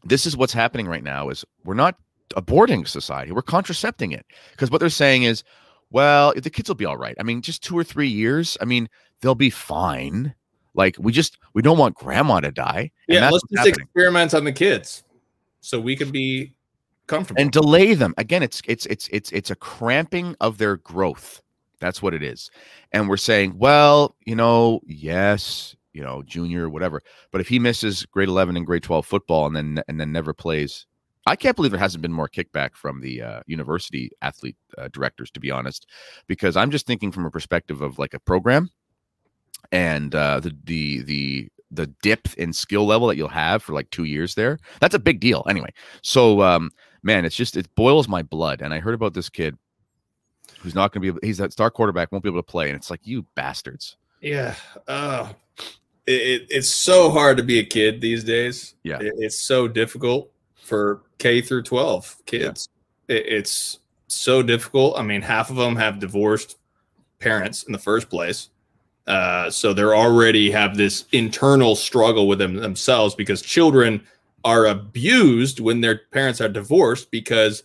[0.05, 1.97] this is what's happening right now is we're not
[2.35, 4.27] aborting society, we're contracepting it.
[4.53, 5.45] Because what they're saying is,
[5.91, 7.17] well, the kids will be all right.
[7.19, 8.89] I mean, just two or three years, I mean,
[9.21, 10.35] they'll be fine.
[10.75, 12.91] Like we just we don't want grandma to die.
[13.09, 13.75] Yeah, let's just happening.
[13.81, 15.03] experiment on the kids
[15.61, 16.55] so we can be
[17.09, 17.41] comfortable.
[17.41, 18.15] and delay them.
[18.17, 21.43] Again it's it's it's it's it's a cramping of their growth.
[21.81, 22.51] That's what it is.
[22.93, 27.03] And we're saying well you know yes you know junior whatever.
[27.33, 30.33] But if he misses grade 11 and grade 12 football and then and then never
[30.33, 30.87] plays
[31.27, 35.31] i can't believe there hasn't been more kickback from the uh, university athlete uh, directors
[35.31, 35.87] to be honest
[36.27, 38.71] because i'm just thinking from a perspective of like a program
[39.73, 43.91] and uh, the the the the depth and skill level that you'll have for like
[43.91, 44.59] two years there.
[44.81, 45.45] That's a big deal.
[45.49, 45.71] Anyway
[46.03, 46.71] so um
[47.03, 48.63] man, it's just it boils my blood.
[48.63, 49.57] And I heard about this kid
[50.61, 52.69] who's not going to be able, he's that star quarterback, won't be able to play.
[52.69, 53.97] And it's like, you bastards.
[54.21, 54.55] Yeah.
[54.87, 55.33] Uh,
[56.07, 58.75] it, it's so hard to be a kid these days.
[58.83, 59.01] Yeah.
[59.01, 62.69] It, it's so difficult for K through 12 kids.
[63.09, 63.17] Yeah.
[63.17, 63.79] It, it's
[64.09, 64.99] so difficult.
[64.99, 66.57] I mean, half of them have divorced
[67.21, 68.51] parents in the first place.
[69.07, 74.05] Uh, so they're already have this internal struggle with them themselves because children–
[74.49, 77.65] are abused when their parents are divorced because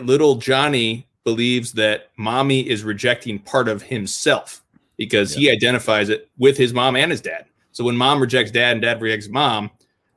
[0.00, 4.62] little Johnny believes that mommy is rejecting part of himself
[4.96, 5.50] because yeah.
[5.50, 7.44] he identifies it with his mom and his dad.
[7.72, 9.70] So when mom rejects dad and dad rejects mom,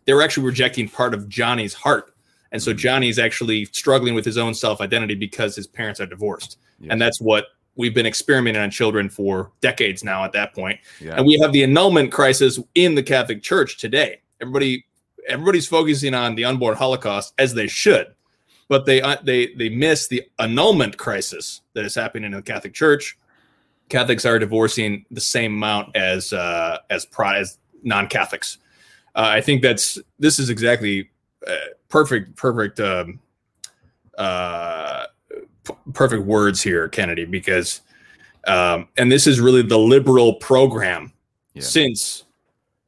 [0.05, 2.15] they're actually rejecting part of Johnny's heart.
[2.53, 2.77] And so mm-hmm.
[2.77, 6.59] Johnny's actually struggling with his own self identity because his parents are divorced.
[6.79, 6.91] Yes.
[6.91, 10.79] And that's what we've been experimenting on children for decades now at that point.
[11.01, 11.15] Yeah.
[11.17, 14.21] And we have the annulment crisis in the Catholic Church today.
[14.39, 14.85] Everybody
[15.27, 18.07] everybody's focusing on the unborn Holocaust as they should,
[18.67, 22.73] but they uh, they they miss the annulment crisis that is happening in the Catholic
[22.73, 23.17] Church.
[23.89, 28.57] Catholics are divorcing the same amount as uh, as pro- as non Catholics.
[29.15, 31.09] Uh, I think that's this is exactly
[31.47, 31.55] uh,
[31.89, 33.19] perfect perfect um,
[34.17, 35.05] uh,
[35.63, 37.81] p- perfect words here, Kennedy, because
[38.47, 41.13] um, and this is really the liberal program
[41.53, 41.63] yeah.
[41.63, 42.24] since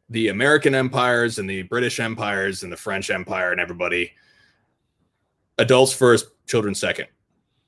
[0.09, 4.13] the American empires and the British empires and the French empire and everybody,
[5.57, 7.07] adults first, children second.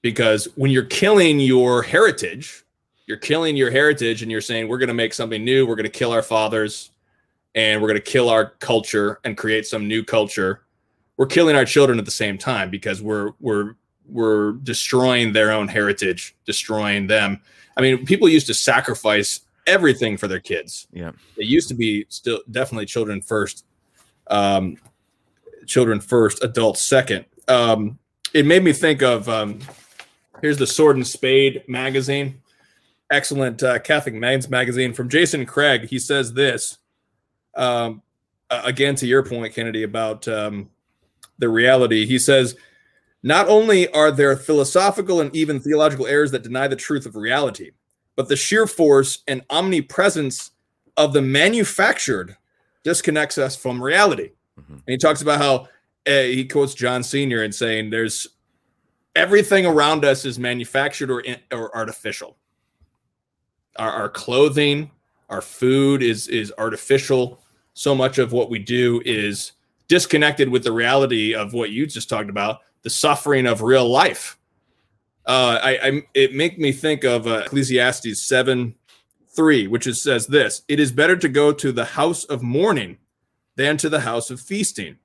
[0.02, 2.64] Because when you're killing your heritage,
[3.06, 5.84] you're killing your heritage and you're saying, we're going to make something new, we're going
[5.84, 6.92] to kill our fathers
[7.56, 10.62] and we're going to kill our culture and create some new culture.
[11.18, 13.76] We're killing our children at the same time because we're, we're,
[14.06, 17.42] we're destroying their own heritage, destroying them.
[17.76, 20.88] I mean, people used to sacrifice everything for their kids.
[20.92, 21.12] Yeah.
[21.38, 23.66] It used to be still definitely children first.
[24.28, 24.78] Um,
[25.66, 27.26] children first, adults second.
[27.48, 28.00] Um,
[28.34, 29.60] it made me think of um,
[30.42, 32.42] here's the Sword and Spade magazine,
[33.12, 35.88] excellent uh, Catholic men's magazine from Jason Craig.
[35.88, 36.78] He says this
[37.56, 38.02] um,
[38.50, 40.70] again to your point, Kennedy, about um,
[41.38, 42.06] the reality.
[42.06, 42.56] He says,
[43.22, 47.72] not only are there philosophical and even theological errors that deny the truth of reality,
[48.20, 50.52] but the sheer force and omnipresence
[50.98, 52.36] of the manufactured
[52.84, 54.32] disconnects us from reality.
[54.60, 54.74] Mm-hmm.
[54.74, 55.70] And he talks about how
[56.06, 58.28] uh, he quotes John Senior and saying, "There's
[59.16, 62.36] everything around us is manufactured or, in, or artificial.
[63.78, 64.92] Our, our clothing,
[65.30, 67.40] our food is is artificial.
[67.74, 69.54] So much of what we do is
[69.88, 74.38] disconnected with the reality of what you just talked about, the suffering of real life."
[75.30, 78.74] Uh, I, I, it make me think of uh, Ecclesiastes seven
[79.28, 82.98] three, which is, says this: "It is better to go to the house of mourning
[83.56, 84.98] than to the house of feasting,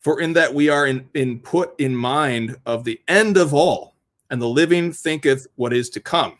[0.00, 3.94] for in that we are in, in put in mind of the end of all,
[4.28, 6.38] and the living thinketh what is to come."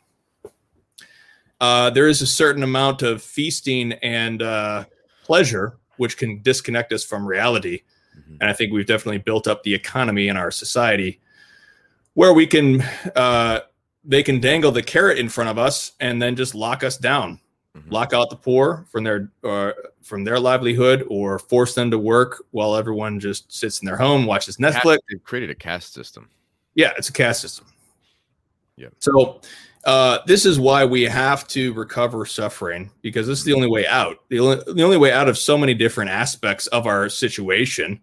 [1.62, 4.84] Uh, there is a certain amount of feasting and uh,
[5.24, 7.80] pleasure which can disconnect us from reality,
[8.18, 8.36] mm-hmm.
[8.42, 11.20] and I think we've definitely built up the economy in our society
[12.18, 12.82] where we can
[13.14, 13.60] uh,
[14.04, 17.38] they can dangle the carrot in front of us and then just lock us down,
[17.76, 17.92] Mhm.
[17.92, 19.70] lock out the poor from their uh,
[20.02, 24.26] from their livelihood, or force them to work while everyone just sits in their home
[24.26, 24.98] watches Netflix.
[25.08, 26.28] They've created a caste system.
[26.74, 27.66] Yeah, it's a caste system.
[28.76, 28.88] Yeah.
[28.98, 29.40] So
[29.84, 33.86] uh, this is why we have to recover suffering because this is the only way
[33.86, 34.16] out.
[34.28, 38.00] The only, the only way out of so many different aspects of our situation.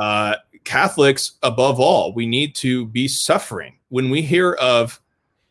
[0.00, 3.78] Uh, Catholics, above all, we need to be suffering.
[3.88, 5.00] When we hear of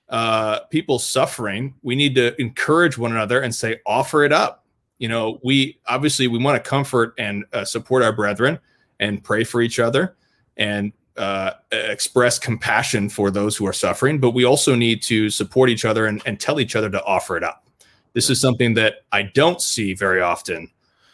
[0.09, 4.65] uh, people suffering, we need to encourage one another and say, offer it up.
[4.99, 8.59] You know, we obviously we want to comfort and uh, support our brethren
[8.99, 10.15] and pray for each other
[10.57, 15.69] and uh, express compassion for those who are suffering, but we also need to support
[15.69, 17.65] each other and, and tell each other to offer it up.
[18.13, 20.69] This is something that I don't see very often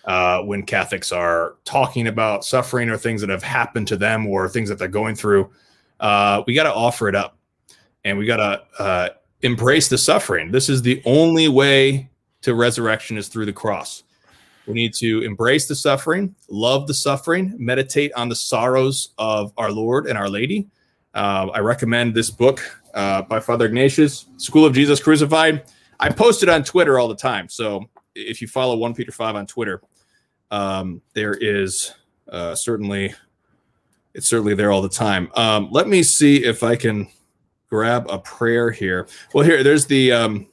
[0.08, 4.48] uh, when Catholics are talking about suffering or things that have happened to them or
[4.48, 5.52] things that they're going through.
[6.00, 7.38] Uh, we got to offer it up
[8.06, 9.10] and we got to uh,
[9.42, 10.50] embrace the suffering.
[10.50, 12.10] This is the only way
[12.42, 14.04] to resurrection is through the cross.
[14.66, 19.72] We need to embrace the suffering, love the suffering, meditate on the sorrows of our
[19.72, 20.68] Lord and Our Lady.
[21.14, 22.62] Uh, I recommend this book
[22.94, 25.64] uh, by Father Ignatius, School of Jesus Crucified.
[26.00, 27.50] I post it on Twitter all the time.
[27.50, 29.82] So if you follow 1 Peter 5 on Twitter,
[30.52, 31.94] um, there is
[32.30, 33.14] uh, certainly,
[34.14, 35.30] it's certainly there all the time.
[35.36, 37.08] Um, let me see if I can
[37.70, 39.08] grab a prayer here.
[39.34, 40.12] Well, here, there's the.
[40.12, 40.48] Um,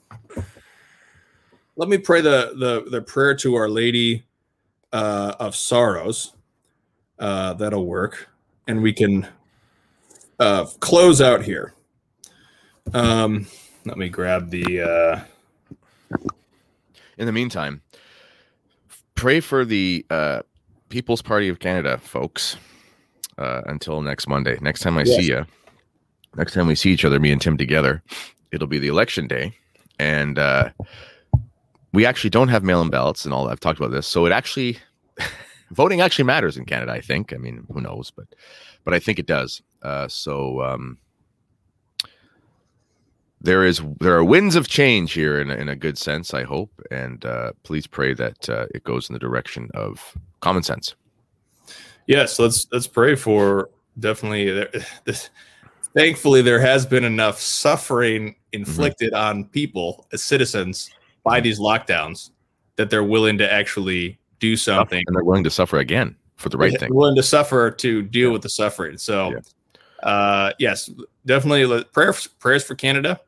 [1.77, 4.25] let me pray the the the prayer to Our Lady
[4.93, 6.35] uh, of Sorrows.
[7.19, 8.29] Uh, that'll work,
[8.69, 9.27] and we can
[10.39, 11.75] uh, close out here.
[12.93, 13.47] Um,
[13.85, 14.81] let me grab the.
[14.81, 15.25] Uh,
[17.17, 17.81] In the meantime,
[19.25, 20.43] pray for the uh,
[20.91, 22.59] People's Party of Canada, folks.
[23.39, 24.59] Uh, until next Monday.
[24.61, 25.17] Next time I Yes.
[25.17, 25.47] see you,
[26.37, 28.03] next time we see each other, me and Tim together,
[28.53, 29.53] it'll be the election day,
[29.99, 30.69] and uh,
[31.95, 33.49] we actually don't have mail-in ballots and all.
[33.49, 34.77] I've talked about this, so it actually
[35.73, 36.93] voting actually matters in Canada.
[36.93, 37.33] I think.
[37.33, 38.27] I mean, who knows, but
[38.85, 39.63] but I think it does.
[39.83, 40.99] Uh, so um,
[43.45, 46.33] there is there are winds of change here in a, in a good sense.
[46.35, 50.63] I hope, and uh, please pray that uh, it goes in the direction of common
[50.63, 50.95] sense.
[52.07, 53.71] yes, let's let's pray for
[54.01, 54.51] definitely.
[54.51, 54.71] There,
[55.05, 55.31] this,
[55.95, 60.91] thankfully, there has been enough suffering inflicted on people as citizens
[61.23, 62.31] by these lockdowns
[62.77, 66.57] that they're willing to actually do something and they're willing to suffer again for the
[66.59, 66.95] right They're thing.
[66.95, 68.99] willing to suffer to deal with the suffering.
[68.99, 70.09] So, Yeah.
[70.09, 70.91] uh, yes,
[71.25, 73.21] definitely prayers prayers for Canada.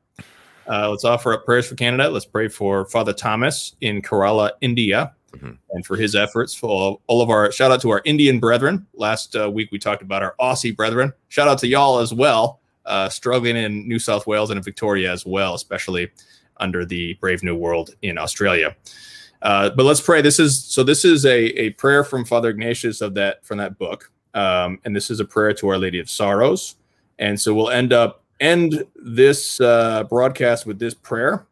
[0.69, 2.09] Uh, let's offer up prayers for Canada.
[2.11, 5.59] Let's pray for Father Thomas in Kerala, India, Mhm.
[5.71, 6.55] and for his efforts.
[6.55, 8.87] For all, all of our shout out to our Indian brethren.
[8.95, 11.13] Last uh, week we talked about our Aussie brethren.
[11.29, 15.13] Shout out to y'all as well, uh, struggling in New South Wales and in Victoria
[15.13, 16.11] as well, especially
[16.59, 18.75] under the Brave New World in Australia.
[19.43, 20.23] Uh, but let's pray.
[20.23, 20.83] This is so.
[20.83, 24.97] This is a a prayer from Father Ignatius of that from that book, um, and
[24.97, 26.77] this is a prayer to Our Lady of Sorrows.
[27.19, 31.47] And so we'll end up end this uh, broadcast with this prayer.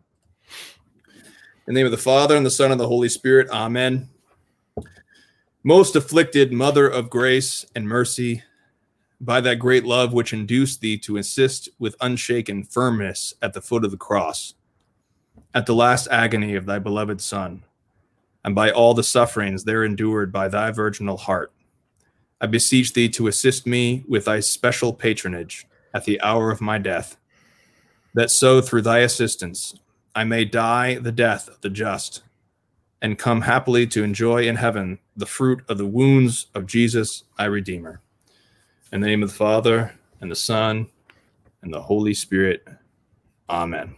[1.66, 3.48] In the name of the Father and the Son and the Holy Spirit.
[3.50, 4.08] Amen.
[5.62, 8.42] Most afflicted Mother of grace and mercy,
[9.18, 13.84] by that great love which induced thee to insist with unshaken firmness at the foot
[13.84, 14.54] of the cross,
[15.54, 17.62] at the last agony of thy beloved Son,
[18.44, 21.50] and by all the sufferings there endured by thy virginal heart,
[22.42, 26.76] I beseech thee to assist me with thy special patronage at the hour of my
[26.76, 27.16] death,
[28.12, 29.74] that so through thy assistance
[30.14, 32.22] I may die the death of the just,
[33.00, 37.44] and come happily to enjoy in heaven the fruit of the wounds of Jesus, thy
[37.44, 38.00] Redeemer.
[38.92, 40.88] In the name of the Father, and the Son,
[41.62, 42.66] and the Holy Spirit.
[43.48, 43.96] Amen.